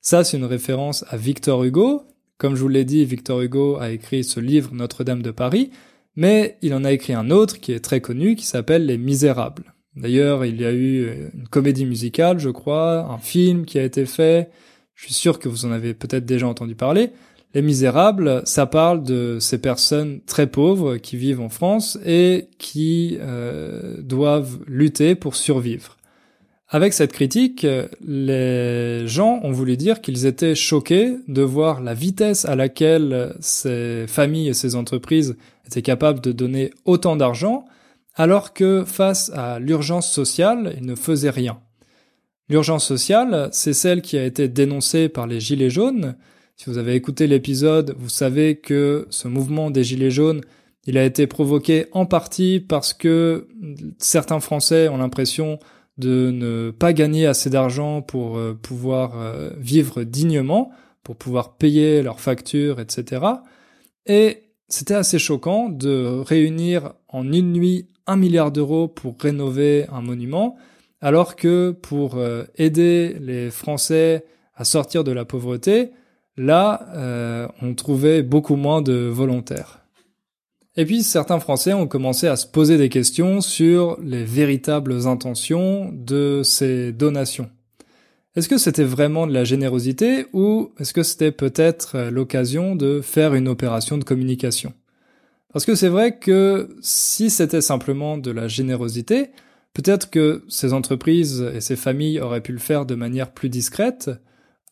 Ça, 0.00 0.24
c'est 0.24 0.38
une 0.38 0.44
référence 0.44 1.04
à 1.08 1.16
Victor 1.16 1.62
Hugo. 1.62 2.02
Comme 2.36 2.56
je 2.56 2.62
vous 2.62 2.68
l'ai 2.68 2.84
dit, 2.84 3.04
Victor 3.04 3.40
Hugo 3.40 3.76
a 3.76 3.90
écrit 3.90 4.24
ce 4.24 4.40
livre 4.40 4.70
Notre-Dame 4.74 5.22
de 5.22 5.30
Paris, 5.30 5.70
mais 6.16 6.56
il 6.62 6.74
en 6.74 6.84
a 6.84 6.90
écrit 6.90 7.12
un 7.12 7.30
autre 7.30 7.60
qui 7.60 7.72
est 7.72 7.80
très 7.80 8.00
connu, 8.00 8.34
qui 8.34 8.46
s'appelle 8.46 8.86
Les 8.86 8.98
Misérables. 8.98 9.74
D'ailleurs, 9.94 10.44
il 10.44 10.60
y 10.60 10.64
a 10.64 10.72
eu 10.72 11.30
une 11.34 11.46
comédie 11.48 11.86
musicale, 11.86 12.40
je 12.40 12.50
crois, 12.50 13.06
un 13.10 13.18
film 13.18 13.64
qui 13.64 13.78
a 13.78 13.84
été 13.84 14.04
fait, 14.04 14.50
je 14.98 15.04
suis 15.04 15.14
sûr 15.14 15.38
que 15.38 15.48
vous 15.48 15.64
en 15.64 15.70
avez 15.70 15.94
peut-être 15.94 16.26
déjà 16.26 16.48
entendu 16.48 16.74
parler. 16.74 17.10
Les 17.54 17.62
Misérables, 17.62 18.42
ça 18.44 18.66
parle 18.66 19.04
de 19.04 19.38
ces 19.40 19.58
personnes 19.58 20.20
très 20.26 20.48
pauvres 20.48 20.96
qui 20.96 21.16
vivent 21.16 21.40
en 21.40 21.48
France 21.48 21.98
et 22.04 22.48
qui 22.58 23.16
euh, 23.20 23.94
doivent 24.00 24.58
lutter 24.66 25.14
pour 25.14 25.36
survivre. 25.36 25.96
Avec 26.68 26.92
cette 26.92 27.12
critique, 27.12 27.64
les 28.04 29.06
gens 29.06 29.40
ont 29.44 29.52
voulu 29.52 29.76
dire 29.76 30.00
qu'ils 30.00 30.26
étaient 30.26 30.56
choqués 30.56 31.16
de 31.28 31.42
voir 31.42 31.80
la 31.80 31.94
vitesse 31.94 32.44
à 32.44 32.56
laquelle 32.56 33.36
ces 33.40 34.04
familles 34.08 34.48
et 34.48 34.54
ces 34.54 34.74
entreprises 34.74 35.36
étaient 35.64 35.80
capables 35.80 36.20
de 36.20 36.32
donner 36.32 36.72
autant 36.84 37.14
d'argent, 37.14 37.64
alors 38.16 38.52
que 38.52 38.84
face 38.84 39.30
à 39.32 39.60
l'urgence 39.60 40.10
sociale, 40.10 40.74
ils 40.76 40.84
ne 40.84 40.96
faisaient 40.96 41.30
rien. 41.30 41.60
L'urgence 42.48 42.86
sociale, 42.86 43.48
c'est 43.52 43.74
celle 43.74 44.00
qui 44.00 44.16
a 44.16 44.24
été 44.24 44.48
dénoncée 44.48 45.08
par 45.08 45.26
les 45.26 45.38
Gilets 45.38 45.70
jaunes. 45.70 46.16
Si 46.56 46.70
vous 46.70 46.78
avez 46.78 46.94
écouté 46.94 47.26
l'épisode, 47.26 47.94
vous 47.98 48.08
savez 48.08 48.56
que 48.56 49.06
ce 49.10 49.28
mouvement 49.28 49.70
des 49.70 49.84
Gilets 49.84 50.10
jaunes 50.10 50.40
Il 50.86 50.96
a 50.96 51.04
été 51.04 51.26
provoqué 51.26 51.86
en 51.92 52.06
partie 52.06 52.60
parce 52.60 52.94
que 52.94 53.48
certains 53.98 54.40
Français 54.40 54.88
ont 54.88 54.96
l'impression 54.96 55.58
de 55.98 56.30
ne 56.30 56.70
pas 56.70 56.92
gagner 56.92 57.26
assez 57.26 57.50
d'argent 57.50 58.02
pour 58.02 58.38
euh, 58.38 58.54
pouvoir 58.60 59.20
euh, 59.20 59.50
vivre 59.58 60.04
dignement, 60.04 60.70
pour 61.02 61.16
pouvoir 61.16 61.56
payer 61.56 62.02
leurs 62.02 62.20
factures, 62.20 62.80
etc. 62.80 63.26
Et 64.06 64.44
c'était 64.68 64.94
assez 64.94 65.18
choquant 65.18 65.68
de 65.68 66.22
réunir 66.24 66.92
en 67.08 67.30
une 67.32 67.52
nuit 67.52 67.88
un 68.06 68.16
milliard 68.16 68.52
d'euros 68.52 68.88
pour 68.88 69.16
rénover 69.20 69.86
un 69.92 70.00
monument, 70.00 70.56
alors 71.00 71.36
que 71.36 71.70
pour 71.70 72.16
euh, 72.16 72.44
aider 72.56 73.16
les 73.20 73.50
Français 73.50 74.24
à 74.54 74.64
sortir 74.64 75.04
de 75.04 75.12
la 75.12 75.24
pauvreté, 75.24 75.90
là, 76.36 77.48
on 77.62 77.74
trouvait 77.74 78.22
beaucoup 78.22 78.56
moins 78.56 78.82
de 78.82 78.92
volontaires. 78.92 79.80
Et 80.76 80.84
puis 80.84 81.02
certains 81.02 81.40
Français 81.40 81.72
ont 81.72 81.88
commencé 81.88 82.28
à 82.28 82.36
se 82.36 82.46
poser 82.46 82.76
des 82.76 82.88
questions 82.88 83.40
sur 83.40 83.98
les 84.00 84.22
véritables 84.22 85.08
intentions 85.08 85.90
de 85.92 86.42
ces 86.44 86.92
donations. 86.92 87.50
Est-ce 88.36 88.48
que 88.48 88.58
c'était 88.58 88.84
vraiment 88.84 89.26
de 89.26 89.32
la 89.32 89.42
générosité 89.42 90.26
ou 90.32 90.70
est-ce 90.78 90.92
que 90.92 91.02
c'était 91.02 91.32
peut-être 91.32 92.08
l'occasion 92.10 92.76
de 92.76 93.00
faire 93.00 93.34
une 93.34 93.48
opération 93.48 93.98
de 93.98 94.04
communication? 94.04 94.72
Parce 95.52 95.64
que 95.64 95.74
c'est 95.74 95.88
vrai 95.88 96.18
que 96.18 96.68
si 96.80 97.30
c'était 97.30 97.60
simplement 97.60 98.16
de 98.16 98.30
la 98.30 98.46
générosité, 98.46 99.30
peut-être 99.74 100.10
que 100.10 100.44
ces 100.48 100.72
entreprises 100.72 101.42
et 101.54 101.60
ces 101.60 101.76
familles 101.76 102.20
auraient 102.20 102.42
pu 102.42 102.52
le 102.52 102.58
faire 102.58 102.86
de 102.86 102.94
manière 102.94 103.32
plus 103.32 103.48
discrète. 103.48 104.10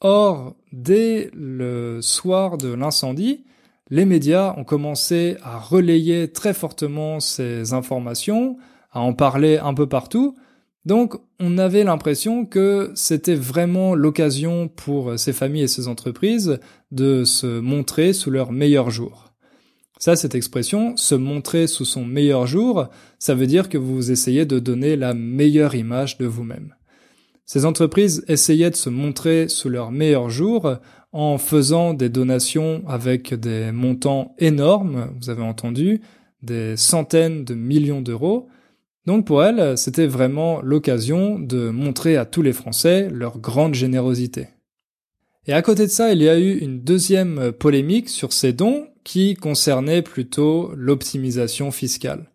Or, 0.00 0.56
dès 0.72 1.30
le 1.32 2.00
soir 2.02 2.58
de 2.58 2.72
l'incendie, 2.72 3.44
les 3.90 4.04
médias 4.04 4.54
ont 4.56 4.64
commencé 4.64 5.36
à 5.42 5.58
relayer 5.58 6.32
très 6.32 6.54
fortement 6.54 7.20
ces 7.20 7.72
informations, 7.72 8.56
à 8.90 9.00
en 9.00 9.12
parler 9.12 9.58
un 9.58 9.74
peu 9.74 9.88
partout. 9.88 10.36
Donc 10.84 11.16
on 11.40 11.58
avait 11.58 11.84
l'impression 11.84 12.46
que 12.46 12.92
c'était 12.94 13.34
vraiment 13.34 13.94
l'occasion 13.94 14.68
pour 14.68 15.18
ces 15.18 15.32
familles 15.32 15.62
et 15.62 15.68
ces 15.68 15.88
entreprises 15.88 16.58
de 16.90 17.24
se 17.24 17.60
montrer 17.60 18.12
sous 18.12 18.30
leur 18.30 18.52
meilleur 18.52 18.90
jour. 18.90 19.32
Ça, 19.98 20.14
cette 20.14 20.34
expression, 20.34 20.96
se 20.96 21.14
montrer 21.14 21.66
sous 21.66 21.86
son 21.86 22.04
meilleur 22.04 22.46
jour, 22.46 22.88
ça 23.18 23.34
veut 23.34 23.46
dire 23.46 23.68
que 23.68 23.78
vous 23.78 24.10
essayez 24.10 24.44
de 24.44 24.58
donner 24.58 24.94
la 24.94 25.14
meilleure 25.14 25.74
image 25.74 26.18
de 26.18 26.26
vous-même. 26.26 26.74
Ces 27.46 27.64
entreprises 27.64 28.24
essayaient 28.28 28.70
de 28.70 28.76
se 28.76 28.90
montrer 28.90 29.48
sous 29.48 29.70
leur 29.70 29.92
meilleur 29.92 30.28
jour 30.28 30.76
en 31.12 31.38
faisant 31.38 31.94
des 31.94 32.10
donations 32.10 32.82
avec 32.86 33.32
des 33.32 33.72
montants 33.72 34.34
énormes, 34.38 35.12
vous 35.18 35.30
avez 35.30 35.42
entendu, 35.42 36.02
des 36.42 36.76
centaines 36.76 37.44
de 37.44 37.54
millions 37.54 38.02
d'euros. 38.02 38.48
Donc 39.06 39.26
pour 39.26 39.42
elles, 39.42 39.78
c'était 39.78 40.06
vraiment 40.08 40.60
l'occasion 40.60 41.38
de 41.38 41.70
montrer 41.70 42.16
à 42.16 42.26
tous 42.26 42.42
les 42.42 42.52
Français 42.52 43.08
leur 43.10 43.38
grande 43.38 43.74
générosité. 43.74 44.48
Et 45.46 45.52
à 45.52 45.62
côté 45.62 45.84
de 45.84 45.90
ça, 45.90 46.12
il 46.12 46.22
y 46.22 46.28
a 46.28 46.38
eu 46.38 46.58
une 46.58 46.80
deuxième 46.80 47.52
polémique 47.52 48.08
sur 48.08 48.32
ces 48.32 48.52
dons 48.52 48.88
qui 49.06 49.34
concernait 49.34 50.02
plutôt 50.02 50.72
l'optimisation 50.74 51.70
fiscale. 51.70 52.28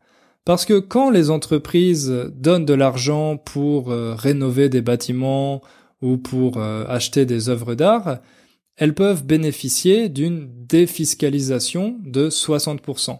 Parce 0.45 0.63
que 0.63 0.79
quand 0.79 1.09
les 1.09 1.29
entreprises 1.29 2.09
donnent 2.33 2.65
de 2.65 2.73
l'argent 2.73 3.35
pour 3.35 3.91
euh, 3.91 4.15
rénover 4.15 4.69
des 4.69 4.81
bâtiments 4.81 5.61
ou 6.01 6.17
pour 6.17 6.57
euh, 6.57 6.85
acheter 6.87 7.25
des 7.25 7.49
œuvres 7.49 7.75
d'art, 7.75 8.19
elles 8.77 8.95
peuvent 8.95 9.25
bénéficier 9.25 10.07
d'une 10.07 10.49
défiscalisation 10.65 11.97
de 12.05 12.29
60%. 12.29 13.19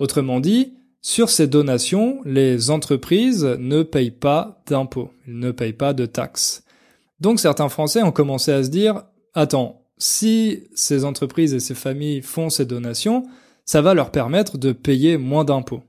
Autrement 0.00 0.40
dit, 0.40 0.74
sur 1.00 1.30
ces 1.30 1.46
donations, 1.46 2.22
les 2.24 2.70
entreprises 2.70 3.44
ne 3.44 3.84
payent 3.84 4.10
pas 4.10 4.64
d'impôts, 4.66 5.12
ne 5.28 5.52
payent 5.52 5.72
pas 5.72 5.94
de 5.94 6.06
taxes. 6.06 6.64
Donc 7.20 7.38
certains 7.38 7.68
Français 7.68 8.02
ont 8.02 8.10
commencé 8.10 8.50
à 8.50 8.64
se 8.64 8.68
dire, 8.68 9.04
attends, 9.32 9.83
si 10.04 10.64
ces 10.74 11.06
entreprises 11.06 11.54
et 11.54 11.60
ces 11.60 11.74
familles 11.74 12.20
font 12.20 12.50
ces 12.50 12.66
donations, 12.66 13.24
ça 13.64 13.80
va 13.80 13.94
leur 13.94 14.10
permettre 14.10 14.58
de 14.58 14.72
payer 14.72 15.16
moins 15.16 15.46
d'impôts. 15.46 15.82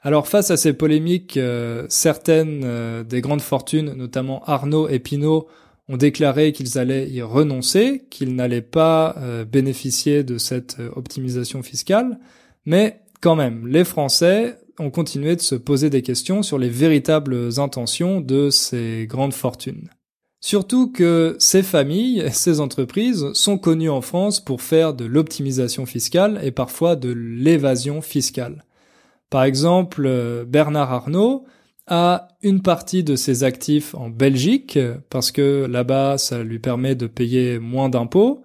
Alors 0.00 0.26
face 0.26 0.50
à 0.50 0.56
ces 0.56 0.72
polémiques, 0.72 1.36
euh, 1.36 1.84
certaines 1.90 2.62
euh, 2.64 3.04
des 3.04 3.20
grandes 3.20 3.42
fortunes, 3.42 3.92
notamment 3.92 4.42
Arnaud 4.44 4.88
et 4.88 5.00
Pinault, 5.00 5.48
ont 5.90 5.98
déclaré 5.98 6.52
qu'ils 6.52 6.78
allaient 6.78 7.10
y 7.10 7.20
renoncer, 7.20 8.06
qu'ils 8.08 8.34
n'allaient 8.34 8.62
pas 8.62 9.14
euh, 9.18 9.44
bénéficier 9.44 10.24
de 10.24 10.38
cette 10.38 10.78
optimisation 10.96 11.62
fiscale, 11.62 12.18
mais 12.64 13.02
quand 13.20 13.36
même, 13.36 13.66
les 13.66 13.84
Français 13.84 14.56
ont 14.78 14.90
continué 14.90 15.36
de 15.36 15.42
se 15.42 15.56
poser 15.56 15.90
des 15.90 16.00
questions 16.00 16.42
sur 16.42 16.58
les 16.58 16.70
véritables 16.70 17.58
intentions 17.58 18.22
de 18.22 18.48
ces 18.48 19.06
grandes 19.06 19.34
fortunes. 19.34 19.90
Surtout 20.46 20.92
que 20.92 21.34
ces 21.40 21.64
familles, 21.64 22.24
ces 22.30 22.60
entreprises 22.60 23.32
sont 23.32 23.58
connues 23.58 23.90
en 23.90 24.00
France 24.00 24.38
pour 24.38 24.62
faire 24.62 24.94
de 24.94 25.04
l'optimisation 25.04 25.86
fiscale 25.86 26.38
et 26.40 26.52
parfois 26.52 26.94
de 26.94 27.08
l'évasion 27.10 28.00
fiscale. 28.00 28.64
Par 29.28 29.42
exemple, 29.42 30.04
euh, 30.06 30.44
Bernard 30.44 30.92
Arnault 30.92 31.46
a 31.88 32.28
une 32.42 32.62
partie 32.62 33.02
de 33.02 33.16
ses 33.16 33.42
actifs 33.42 33.96
en 33.96 34.08
Belgique, 34.08 34.78
parce 35.10 35.32
que 35.32 35.66
là-bas, 35.68 36.16
ça 36.16 36.44
lui 36.44 36.60
permet 36.60 36.94
de 36.94 37.08
payer 37.08 37.58
moins 37.58 37.88
d'impôts. 37.88 38.44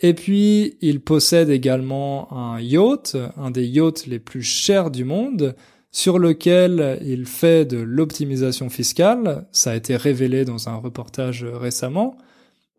Et 0.00 0.14
puis, 0.14 0.76
il 0.80 1.00
possède 1.02 1.50
également 1.50 2.32
un 2.32 2.58
yacht, 2.58 3.16
un 3.36 3.52
des 3.52 3.68
yachts 3.68 4.06
les 4.08 4.18
plus 4.18 4.42
chers 4.42 4.90
du 4.90 5.04
monde, 5.04 5.54
sur 5.90 6.18
lequel 6.18 6.98
il 7.04 7.26
fait 7.26 7.64
de 7.64 7.78
l'optimisation 7.78 8.68
fiscale. 8.68 9.46
Ça 9.52 9.72
a 9.72 9.76
été 9.76 9.96
révélé 9.96 10.44
dans 10.44 10.68
un 10.68 10.76
reportage 10.76 11.44
récemment. 11.44 12.16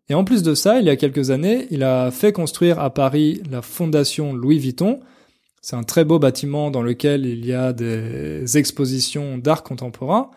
Et 0.08 0.14
en 0.14 0.24
plus 0.24 0.42
de 0.42 0.54
ça, 0.54 0.80
il 0.80 0.86
y 0.86 0.90
a 0.90 0.96
quelques 0.96 1.30
années, 1.30 1.66
il 1.70 1.84
a 1.84 2.10
fait 2.10 2.32
construire 2.32 2.80
à 2.80 2.92
Paris 2.92 3.42
la 3.50 3.62
fondation 3.62 4.32
Louis 4.32 4.58
Vuitton, 4.58 5.00
c'est 5.62 5.76
un 5.76 5.82
très 5.82 6.04
beau 6.04 6.18
bâtiment 6.18 6.70
dans 6.70 6.82
lequel 6.82 7.26
il 7.26 7.44
y 7.44 7.52
a 7.52 7.72
des 7.72 8.56
expositions 8.56 9.36
d'art 9.36 9.62
contemporain. 9.62 10.30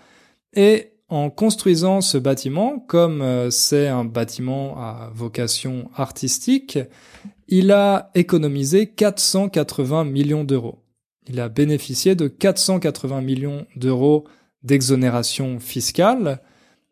Et 0.53 0.91
en 1.07 1.29
construisant 1.29 2.01
ce 2.01 2.17
bâtiment, 2.17 2.79
comme 2.79 3.21
euh, 3.21 3.49
c'est 3.49 3.87
un 3.87 4.03
bâtiment 4.03 4.77
à 4.77 5.11
vocation 5.13 5.89
artistique, 5.95 6.79
il 7.47 7.71
a 7.71 8.11
économisé 8.15 8.87
480 8.87 10.05
millions 10.05 10.43
d'euros. 10.43 10.82
Il 11.27 11.39
a 11.39 11.49
bénéficié 11.49 12.15
de 12.15 12.27
480 12.27 13.21
millions 13.21 13.65
d'euros 13.75 14.25
d'exonération 14.63 15.59
fiscale. 15.59 16.41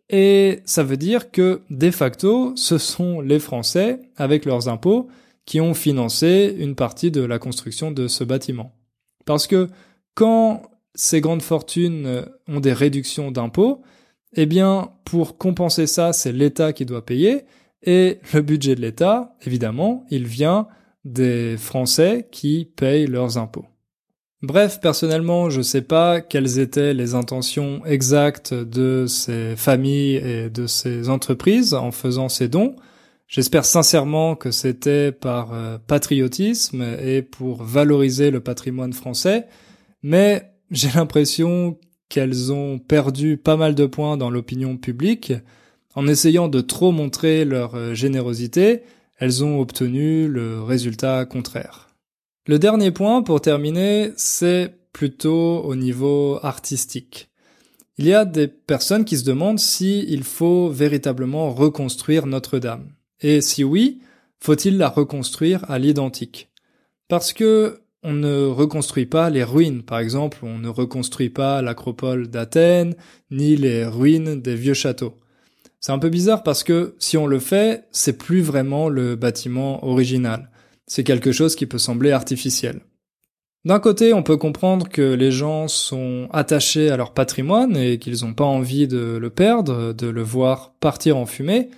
Et 0.10 0.60
ça 0.65 0.84
veut 0.84 0.98
dire 0.98 1.32
que, 1.32 1.62
de 1.70 1.91
facto, 1.91 2.54
ce 2.56 2.78
sont 2.78 3.22
les 3.22 3.39
Français, 3.39 4.00
avec 4.17 4.46
leurs 4.46 4.67
impôts, 4.67 5.08
qui 5.46 5.62
ont 5.62 5.74
financé 5.74 6.56
une 6.58 6.76
partie 6.76 7.12
de 7.12 7.22
la 7.22 7.39
construction 7.39 7.91
de 7.91 8.08
ce 8.08 8.24
bâtiment. 8.24 8.72
Parce 9.26 9.48
que 9.48 9.70
quand 10.13 10.63
ces 10.96 11.22
grandes 11.22 11.41
fortunes 11.41 12.26
ont 12.48 12.60
des 12.60 12.74
réductions 12.74 13.32
d'impôts, 13.32 13.82
eh 14.34 14.46
bien, 14.46 14.91
pour 15.06 15.38
compenser 15.38 15.88
ça, 15.88 16.13
c'est 16.13 16.32
l'État 16.32 16.74
qui 16.74 16.86
doit 16.86 17.06
payer, 17.06 17.46
et 17.84 18.20
le 18.34 18.41
budget 18.41 18.76
de 18.76 18.82
l'État, 18.82 19.36
évidemment, 19.46 20.06
il 20.10 20.26
vient 20.28 20.67
des 21.04 21.56
Français 21.58 22.28
qui 22.32 22.70
payent 22.76 23.08
leurs 23.08 23.38
impôts. 23.38 23.65
Bref, 24.41 24.80
personnellement, 24.82 25.49
je 25.49 25.60
ne 25.60 25.63
sais 25.63 25.84
pas 25.84 26.19
quelles 26.19 26.60
étaient 26.60 26.93
les 26.93 27.13
intentions 27.13 27.86
exactes 27.86 28.54
de 28.54 29.06
ces 29.08 29.56
familles 29.56 30.15
et 30.15 30.49
de 30.49 30.65
ces 30.65 31.10
entreprises 31.10 31.73
en 31.73 31.91
faisant 31.91 32.27
ces 32.27 32.47
dons, 32.47 32.75
J'espère 33.32 33.63
sincèrement 33.63 34.36
que 34.36 34.51
c'était 34.51 35.13
par 35.13 35.54
euh, 35.54 35.77
patriotisme 35.88 36.84
et 37.01 37.21
pour 37.21 37.63
valoriser 37.63 38.30
le 38.30 38.41
patrimoine 38.41 38.91
français, 38.91 39.47
mais 40.04 40.51
j'ai 40.69 40.89
l'impression 40.95 41.80
qu'elles 42.10 42.51
ont 42.51 42.77
perdu 42.77 43.38
pas 43.38 43.56
mal 43.56 43.73
de 43.73 43.86
points 43.86 44.17
dans 44.17 44.30
l'opinion 44.30 44.75
publique. 44.75 45.32
En 45.95 46.08
essayant 46.10 46.49
de 46.49 46.60
trop 46.60 46.91
montrer 46.91 47.45
leur 47.45 47.75
euh, 47.75 47.93
générosité, 47.93 48.82
elles 49.17 49.45
ont 49.45 49.62
obtenu 49.62 50.27
le 50.27 50.62
résultat 50.62 51.23
contraire. 51.23 51.90
Le 52.47 52.58
dernier 52.58 52.89
point 52.89 53.21
pour 53.21 53.39
terminer, 53.39 54.13
c'est 54.15 54.73
plutôt 54.93 55.60
au 55.60 55.75
niveau 55.75 56.39
artistique. 56.41 57.30
Il 57.99 58.08
y 58.08 58.15
a 58.15 58.25
des 58.25 58.47
personnes 58.47 59.06
qui 59.06 59.15
se 59.15 59.23
demandent 59.23 59.60
s'il 59.60 60.23
faut 60.23 60.69
véritablement 60.69 61.51
reconstruire 61.51 62.25
Notre-Dame. 62.25 62.93
Et 63.19 63.41
si 63.41 63.63
oui, 63.63 64.01
faut-il 64.39 64.80
la 64.80 64.89
reconstruire 64.89 65.69
à 65.69 65.77
l'identique? 65.77 66.49
Parce 67.08 67.32
que 67.32 67.82
on 68.01 68.13
ne 68.13 68.45
reconstruit 68.45 69.06
pas 69.06 69.30
les 69.30 69.43
ruines, 69.43 69.84
par 69.84 69.99
exemple, 69.99 70.39
on 70.41 70.58
ne 70.58 70.67
reconstruit 70.69 71.30
pas 71.30 71.62
l'acropole 71.62 72.27
d'Athènes, 72.27 72.95
ni 73.30 73.56
les 73.56 73.86
ruines 73.86 74.41
des 74.41 74.56
vieux 74.56 74.73
châteaux. 74.73 75.13
C'est 75.80 75.91
un 75.91 75.99
peu 75.99 76.10
bizarre 76.10 76.41
parce 76.41 76.63
que 76.63 76.95
si 76.97 77.17
on 77.17 77.27
le 77.27 77.38
fait, 77.38 77.86
c'est 77.91 78.17
plus 78.17 78.41
vraiment 78.41 78.89
le 78.89 79.15
bâtiment 79.15 79.86
original. 79.86 80.49
C'est 80.93 81.06
quelque 81.06 81.32
chose 81.32 81.56
qui 81.56 81.67
peut 81.67 81.77
sembler 81.77 82.12
artificiel. 82.12 82.82
D'un 83.63 83.80
côté, 83.80 84.13
on 84.13 84.23
peut 84.23 84.36
comprendre 84.36 84.89
que 84.89 85.13
les 85.13 85.32
gens 85.32 85.69
sont 85.69 86.27
attachés 86.34 86.89
à 86.89 86.97
leur 86.97 87.13
patrimoine 87.13 87.77
et 87.77 87.97
qu'ils 87.97 88.25
n'ont 88.25 88.34
pas 88.34 88.43
envie 88.43 88.89
de 88.89 89.15
le 89.15 89.30
perdre, 89.30 89.93
de 89.93 90.08
le 90.08 90.21
voir 90.21 90.73
partir 90.82 91.15
en 91.15 91.25
fumée, 91.25 91.69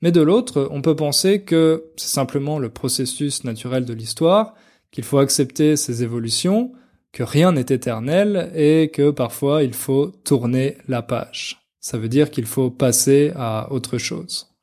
mais 0.00 0.12
de 0.12 0.22
l'autre, 0.22 0.66
on 0.70 0.80
peut 0.80 0.96
penser 0.96 1.42
que 1.42 1.90
c'est 1.96 2.08
simplement 2.08 2.58
le 2.58 2.70
processus 2.70 3.44
naturel 3.44 3.84
de 3.84 3.92
l'histoire, 3.92 4.54
qu'il 4.90 5.04
faut 5.04 5.18
accepter 5.18 5.76
ces 5.76 6.02
évolutions, 6.02 6.72
que 7.12 7.22
rien 7.22 7.52
n'est 7.52 7.66
éternel 7.68 8.50
et 8.54 8.90
que 8.90 9.10
parfois 9.10 9.62
il 9.62 9.74
faut 9.74 10.06
tourner 10.24 10.78
la 10.88 11.02
page. 11.02 11.68
Ça 11.80 11.98
veut 11.98 12.08
dire 12.08 12.30
qu'il 12.30 12.46
faut 12.46 12.70
passer 12.70 13.30
à 13.36 13.70
autre 13.70 13.98
chose. 13.98 14.53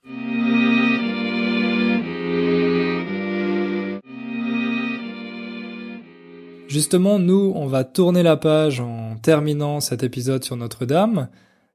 Justement, 6.72 7.20
nous, 7.20 7.52
on 7.54 7.66
va 7.66 7.84
tourner 7.84 8.24
la 8.24 8.38
page 8.38 8.80
en 8.80 9.18
terminant 9.22 9.82
cet 9.82 10.04
épisode 10.04 10.46
sur 10.46 10.56
Notre-Dame. 10.56 11.28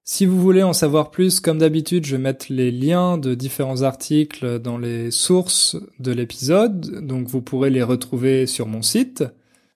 Si 0.04 0.24
vous 0.24 0.40
voulez 0.40 0.62
en 0.62 0.72
savoir 0.72 1.10
plus, 1.10 1.38
comme 1.38 1.58
d'habitude, 1.58 2.06
je 2.06 2.16
vais 2.16 2.22
mettre 2.22 2.46
les 2.48 2.70
liens 2.70 3.18
de 3.18 3.34
différents 3.34 3.82
articles 3.82 4.58
dans 4.58 4.78
les 4.78 5.10
sources 5.10 5.76
de 6.00 6.12
l'épisode, 6.12 7.04
donc 7.06 7.26
vous 7.26 7.42
pourrez 7.42 7.68
les 7.68 7.82
retrouver 7.82 8.46
sur 8.46 8.66
mon 8.66 8.80
site. 8.80 9.22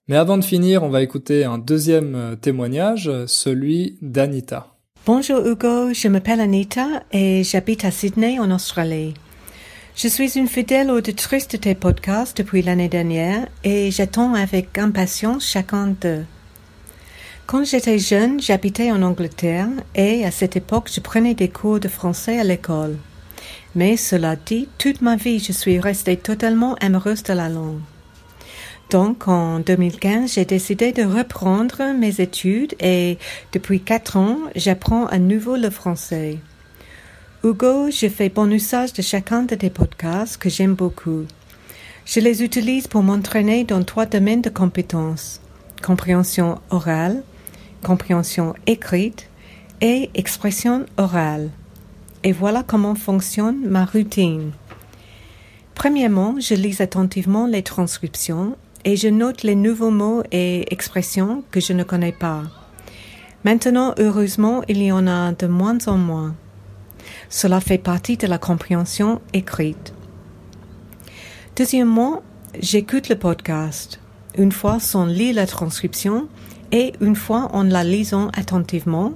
Mais 0.07 0.15
avant 0.15 0.39
de 0.39 0.43
finir, 0.43 0.81
on 0.81 0.89
va 0.89 1.03
écouter 1.03 1.43
un 1.43 1.59
deuxième 1.59 2.35
témoignage, 2.41 3.11
celui 3.27 3.99
d'Anita. 4.01 4.73
Bonjour 5.05 5.45
Hugo, 5.45 5.93
je 5.93 6.07
m'appelle 6.07 6.41
Anita 6.41 7.03
et 7.11 7.43
j'habite 7.43 7.85
à 7.85 7.91
Sydney 7.91 8.39
en 8.39 8.49
Australie. 8.49 9.13
Je 9.93 10.07
suis 10.07 10.37
une 10.37 10.47
fidèle 10.47 10.89
auditrice 10.89 11.47
de 11.49 11.57
tes 11.57 11.75
podcasts 11.75 12.37
depuis 12.37 12.61
l'année 12.61 12.87
dernière 12.87 13.47
et 13.63 13.91
j'attends 13.91 14.33
avec 14.33 14.77
impatience 14.77 15.45
chacun 15.45 15.87
d'eux. 15.99 16.23
Quand 17.45 17.65
j'étais 17.65 17.99
jeune, 17.99 18.39
j'habitais 18.41 18.91
en 18.91 19.01
Angleterre 19.01 19.67
et 19.93 20.25
à 20.25 20.31
cette 20.31 20.55
époque, 20.55 20.89
je 20.91 21.01
prenais 21.01 21.33
des 21.33 21.49
cours 21.49 21.81
de 21.81 21.89
français 21.89 22.39
à 22.39 22.45
l'école. 22.45 22.97
Mais 23.75 23.97
cela 23.97 24.37
dit, 24.37 24.69
toute 24.77 25.01
ma 25.01 25.17
vie, 25.17 25.39
je 25.39 25.51
suis 25.51 25.79
restée 25.79 26.15
totalement 26.17 26.75
amoureuse 26.75 27.23
de 27.23 27.33
la 27.33 27.49
langue. 27.49 27.81
Donc, 28.89 29.27
en 29.27 29.59
2015, 29.59 30.33
j'ai 30.33 30.45
décidé 30.45 30.93
de 30.93 31.03
reprendre 31.03 31.93
mes 31.93 32.21
études 32.21 32.75
et 32.79 33.17
depuis 33.51 33.81
quatre 33.81 34.17
ans, 34.17 34.37
j'apprends 34.55 35.05
à 35.07 35.19
nouveau 35.19 35.57
le 35.57 35.69
français. 35.69 36.39
Hugo, 37.43 37.89
je 37.89 38.07
fais 38.07 38.29
bon 38.29 38.53
usage 38.53 38.93
de 38.93 39.01
chacun 39.01 39.41
de 39.41 39.55
tes 39.55 39.71
podcasts 39.71 40.37
que 40.37 40.47
j'aime 40.47 40.75
beaucoup. 40.75 41.25
Je 42.05 42.19
les 42.19 42.43
utilise 42.43 42.85
pour 42.85 43.01
m'entraîner 43.01 43.63
dans 43.63 43.83
trois 43.83 44.05
domaines 44.05 44.43
de 44.43 44.51
compétences. 44.51 45.41
Compréhension 45.81 46.59
orale, 46.69 47.23
compréhension 47.81 48.53
écrite 48.67 49.27
et 49.81 50.11
expression 50.13 50.85
orale. 50.97 51.49
Et 52.23 52.31
voilà 52.31 52.61
comment 52.61 52.93
fonctionne 52.93 53.67
ma 53.67 53.85
routine. 53.85 54.51
Premièrement, 55.73 56.35
je 56.39 56.53
lis 56.53 56.79
attentivement 56.79 57.47
les 57.47 57.63
transcriptions 57.63 58.55
et 58.85 58.95
je 58.95 59.07
note 59.07 59.41
les 59.41 59.55
nouveaux 59.55 59.89
mots 59.89 60.21
et 60.31 60.71
expressions 60.71 61.43
que 61.49 61.59
je 61.59 61.73
ne 61.73 61.83
connais 61.83 62.11
pas. 62.11 62.43
Maintenant, 63.45 63.95
heureusement, 63.97 64.61
il 64.67 64.83
y 64.83 64.91
en 64.91 65.07
a 65.07 65.31
de 65.31 65.47
moins 65.47 65.79
en 65.87 65.97
moins. 65.97 66.35
Cela 67.31 67.61
fait 67.61 67.77
partie 67.77 68.17
de 68.17 68.27
la 68.27 68.37
compréhension 68.37 69.21
écrite. 69.31 69.93
Deuxièmement, 71.55 72.23
j'écoute 72.59 73.07
le 73.07 73.15
podcast, 73.15 74.01
une 74.37 74.51
fois 74.51 74.81
sans 74.81 75.05
lire 75.05 75.35
la 75.35 75.47
transcription 75.47 76.27
et 76.73 76.91
une 76.99 77.15
fois 77.15 77.47
en 77.53 77.63
la 77.63 77.85
lisant 77.85 78.27
attentivement, 78.33 79.13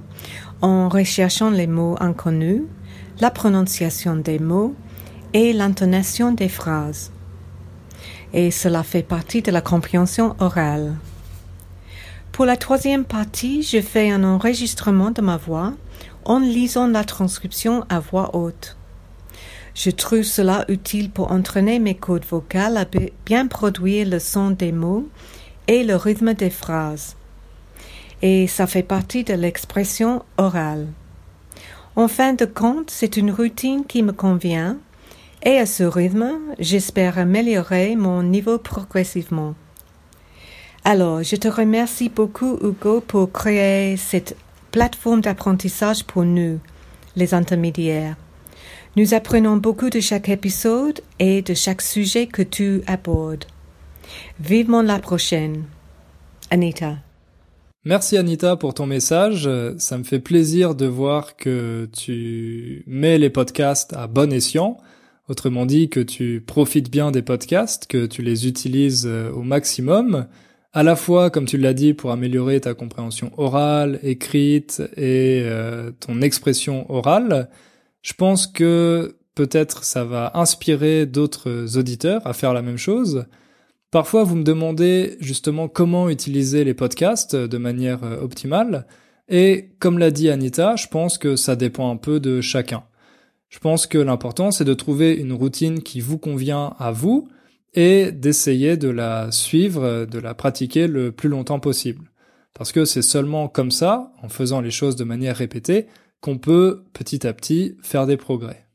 en 0.62 0.88
recherchant 0.88 1.50
les 1.50 1.66
mots 1.66 1.96
inconnus, 2.00 2.62
la 3.20 3.30
prononciation 3.30 4.16
des 4.16 4.38
mots 4.38 4.74
et 5.34 5.52
l'intonation 5.52 6.32
des 6.32 6.48
phrases. 6.48 7.12
Et 8.32 8.50
cela 8.50 8.82
fait 8.82 9.02
partie 9.02 9.42
de 9.42 9.50
la 9.50 9.60
compréhension 9.60 10.36
orale. 10.38 10.94
Pour 12.32 12.46
la 12.46 12.56
troisième 12.56 13.04
partie, 13.04 13.62
je 13.62 13.82
fais 13.82 14.10
un 14.10 14.24
enregistrement 14.24 15.10
de 15.10 15.20
ma 15.20 15.36
voix 15.36 15.74
en 16.26 16.40
lisant 16.40 16.88
la 16.88 17.04
transcription 17.04 17.84
à 17.88 18.00
voix 18.00 18.36
haute. 18.36 18.76
Je 19.74 19.90
trouve 19.90 20.22
cela 20.22 20.64
utile 20.68 21.10
pour 21.10 21.32
entraîner 21.32 21.78
mes 21.78 21.94
codes 21.94 22.24
vocales 22.24 22.76
à 22.76 22.86
bien 23.24 23.46
produire 23.46 24.08
le 24.08 24.18
son 24.18 24.50
des 24.50 24.72
mots 24.72 25.08
et 25.68 25.84
le 25.84 25.96
rythme 25.96 26.34
des 26.34 26.50
phrases. 26.50 27.16
Et 28.22 28.46
ça 28.46 28.66
fait 28.66 28.82
partie 28.82 29.24
de 29.24 29.34
l'expression 29.34 30.24
orale. 30.38 30.86
En 31.94 32.08
fin 32.08 32.32
de 32.32 32.44
compte, 32.44 32.90
c'est 32.90 33.16
une 33.16 33.30
routine 33.30 33.84
qui 33.86 34.02
me 34.02 34.12
convient 34.12 34.78
et 35.42 35.58
à 35.58 35.66
ce 35.66 35.84
rythme, 35.84 36.32
j'espère 36.58 37.18
améliorer 37.18 37.94
mon 37.94 38.22
niveau 38.22 38.58
progressivement. 38.58 39.54
Alors, 40.84 41.22
je 41.22 41.36
te 41.36 41.48
remercie 41.48 42.08
beaucoup, 42.08 42.58
Hugo, 42.62 43.00
pour 43.00 43.30
créer 43.30 43.96
cette 43.96 44.36
plateforme 44.76 45.22
d'apprentissage 45.22 46.04
pour 46.04 46.26
nous, 46.26 46.60
les 47.16 47.32
intermédiaires. 47.32 48.14
Nous 48.94 49.14
apprenons 49.14 49.56
beaucoup 49.56 49.88
de 49.88 50.00
chaque 50.00 50.28
épisode 50.28 51.00
et 51.18 51.40
de 51.40 51.54
chaque 51.54 51.80
sujet 51.80 52.26
que 52.26 52.42
tu 52.42 52.82
abordes. 52.86 53.46
Vivement 54.38 54.82
la 54.82 54.98
prochaine. 54.98 55.64
Anita. 56.50 56.98
Merci 57.86 58.18
Anita 58.18 58.56
pour 58.56 58.74
ton 58.74 58.84
message. 58.84 59.48
Ça 59.78 59.96
me 59.96 60.04
fait 60.04 60.20
plaisir 60.20 60.74
de 60.74 60.84
voir 60.84 61.36
que 61.36 61.88
tu 61.96 62.84
mets 62.86 63.16
les 63.16 63.30
podcasts 63.30 63.94
à 63.94 64.06
bon 64.08 64.30
escient. 64.30 64.76
Autrement 65.30 65.64
dit, 65.64 65.88
que 65.88 66.00
tu 66.00 66.44
profites 66.46 66.90
bien 66.90 67.12
des 67.12 67.22
podcasts, 67.22 67.86
que 67.86 68.04
tu 68.04 68.20
les 68.20 68.46
utilises 68.46 69.06
euh, 69.06 69.32
au 69.32 69.42
maximum 69.42 70.26
à 70.76 70.82
la 70.82 70.94
fois, 70.94 71.30
comme 71.30 71.46
tu 71.46 71.56
l'as 71.56 71.72
dit, 71.72 71.94
pour 71.94 72.10
améliorer 72.10 72.60
ta 72.60 72.74
compréhension 72.74 73.32
orale, 73.38 73.98
écrite 74.02 74.82
et 74.98 75.40
euh, 75.42 75.90
ton 76.00 76.20
expression 76.20 76.84
orale. 76.92 77.48
Je 78.02 78.12
pense 78.12 78.46
que 78.46 79.16
peut-être 79.34 79.84
ça 79.84 80.04
va 80.04 80.32
inspirer 80.34 81.06
d'autres 81.06 81.78
auditeurs 81.78 82.26
à 82.26 82.34
faire 82.34 82.52
la 82.52 82.60
même 82.60 82.76
chose. 82.76 83.24
Parfois, 83.90 84.22
vous 84.22 84.36
me 84.36 84.42
demandez 84.42 85.16
justement 85.18 85.66
comment 85.66 86.10
utiliser 86.10 86.62
les 86.62 86.74
podcasts 86.74 87.34
de 87.34 87.56
manière 87.56 88.04
euh, 88.04 88.20
optimale. 88.20 88.86
Et 89.30 89.70
comme 89.78 89.98
l'a 89.98 90.10
dit 90.10 90.28
Anita, 90.28 90.76
je 90.76 90.88
pense 90.88 91.16
que 91.16 91.36
ça 91.36 91.56
dépend 91.56 91.90
un 91.90 91.96
peu 91.96 92.20
de 92.20 92.42
chacun. 92.42 92.84
Je 93.48 93.60
pense 93.60 93.86
que 93.86 93.96
l'important, 93.96 94.50
c'est 94.50 94.66
de 94.66 94.74
trouver 94.74 95.14
une 95.14 95.32
routine 95.32 95.82
qui 95.82 96.00
vous 96.00 96.18
convient 96.18 96.74
à 96.78 96.92
vous, 96.92 97.30
et 97.76 98.10
d'essayer 98.10 98.76
de 98.76 98.88
la 98.88 99.30
suivre, 99.30 100.06
de 100.06 100.18
la 100.18 100.34
pratiquer 100.34 100.88
le 100.88 101.12
plus 101.12 101.28
longtemps 101.28 101.60
possible. 101.60 102.10
Parce 102.54 102.72
que 102.72 102.86
c'est 102.86 103.02
seulement 103.02 103.48
comme 103.48 103.70
ça, 103.70 104.12
en 104.22 104.30
faisant 104.30 104.62
les 104.62 104.70
choses 104.70 104.96
de 104.96 105.04
manière 105.04 105.36
répétée, 105.36 105.86
qu'on 106.20 106.38
peut 106.38 106.84
petit 106.94 107.26
à 107.26 107.34
petit 107.34 107.76
faire 107.82 108.06
des 108.06 108.16
progrès. 108.16 108.66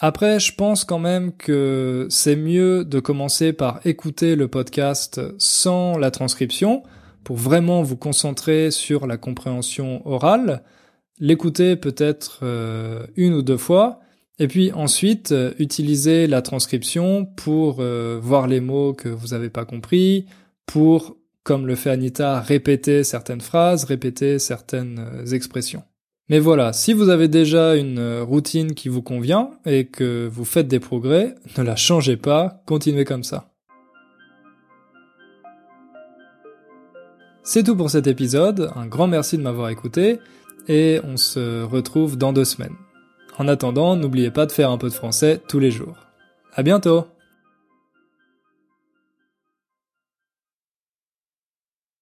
Après, 0.00 0.38
je 0.38 0.54
pense 0.54 0.84
quand 0.84 0.98
même 0.98 1.32
que 1.32 2.06
c'est 2.10 2.36
mieux 2.36 2.84
de 2.84 3.00
commencer 3.00 3.52
par 3.52 3.80
écouter 3.86 4.36
le 4.36 4.48
podcast 4.48 5.20
sans 5.38 5.96
la 5.96 6.10
transcription, 6.10 6.82
pour 7.24 7.36
vraiment 7.36 7.82
vous 7.82 7.96
concentrer 7.96 8.70
sur 8.70 9.06
la 9.06 9.16
compréhension 9.16 10.06
orale, 10.06 10.62
l'écouter 11.20 11.76
peut-être 11.76 12.40
euh, 12.42 13.06
une 13.16 13.32
ou 13.32 13.42
deux 13.42 13.56
fois, 13.56 14.00
et 14.38 14.48
puis 14.48 14.72
ensuite, 14.72 15.32
euh, 15.32 15.52
utiliser 15.58 16.26
la 16.26 16.42
transcription 16.42 17.24
pour 17.24 17.76
euh, 17.80 18.18
voir 18.20 18.46
les 18.46 18.60
mots 18.60 18.94
que 18.94 19.08
vous 19.08 19.28
n'avez 19.28 19.50
pas 19.50 19.64
compris, 19.64 20.26
pour, 20.66 21.16
comme 21.42 21.66
le 21.66 21.74
fait 21.74 21.90
Anita, 21.90 22.40
répéter 22.40 23.04
certaines 23.04 23.40
phrases, 23.40 23.84
répéter 23.84 24.38
certaines 24.38 24.98
euh, 24.98 25.26
expressions. 25.26 25.82
Mais 26.28 26.38
voilà, 26.38 26.72
si 26.72 26.94
vous 26.94 27.10
avez 27.10 27.28
déjà 27.28 27.76
une 27.76 28.20
routine 28.20 28.74
qui 28.74 28.88
vous 28.88 29.02
convient 29.02 29.50
et 29.66 29.86
que 29.86 30.28
vous 30.32 30.44
faites 30.44 30.68
des 30.68 30.80
progrès, 30.80 31.34
ne 31.58 31.62
la 31.62 31.76
changez 31.76 32.16
pas, 32.16 32.62
continuez 32.64 33.04
comme 33.04 33.24
ça. 33.24 33.50
C'est 37.42 37.64
tout 37.64 37.76
pour 37.76 37.90
cet 37.90 38.06
épisode, 38.06 38.70
un 38.76 38.86
grand 38.86 39.08
merci 39.08 39.36
de 39.36 39.42
m'avoir 39.42 39.68
écouté, 39.68 40.20
et 40.68 41.00
on 41.04 41.16
se 41.16 41.64
retrouve 41.64 42.16
dans 42.16 42.32
deux 42.32 42.44
semaines. 42.44 42.76
En 43.38 43.48
attendant, 43.48 43.96
n'oubliez 43.96 44.30
pas 44.30 44.46
de 44.46 44.52
faire 44.52 44.70
un 44.70 44.78
peu 44.78 44.88
de 44.88 44.94
français 44.94 45.40
tous 45.48 45.58
les 45.58 45.70
jours. 45.70 45.96
À 46.54 46.62
bientôt! 46.62 47.06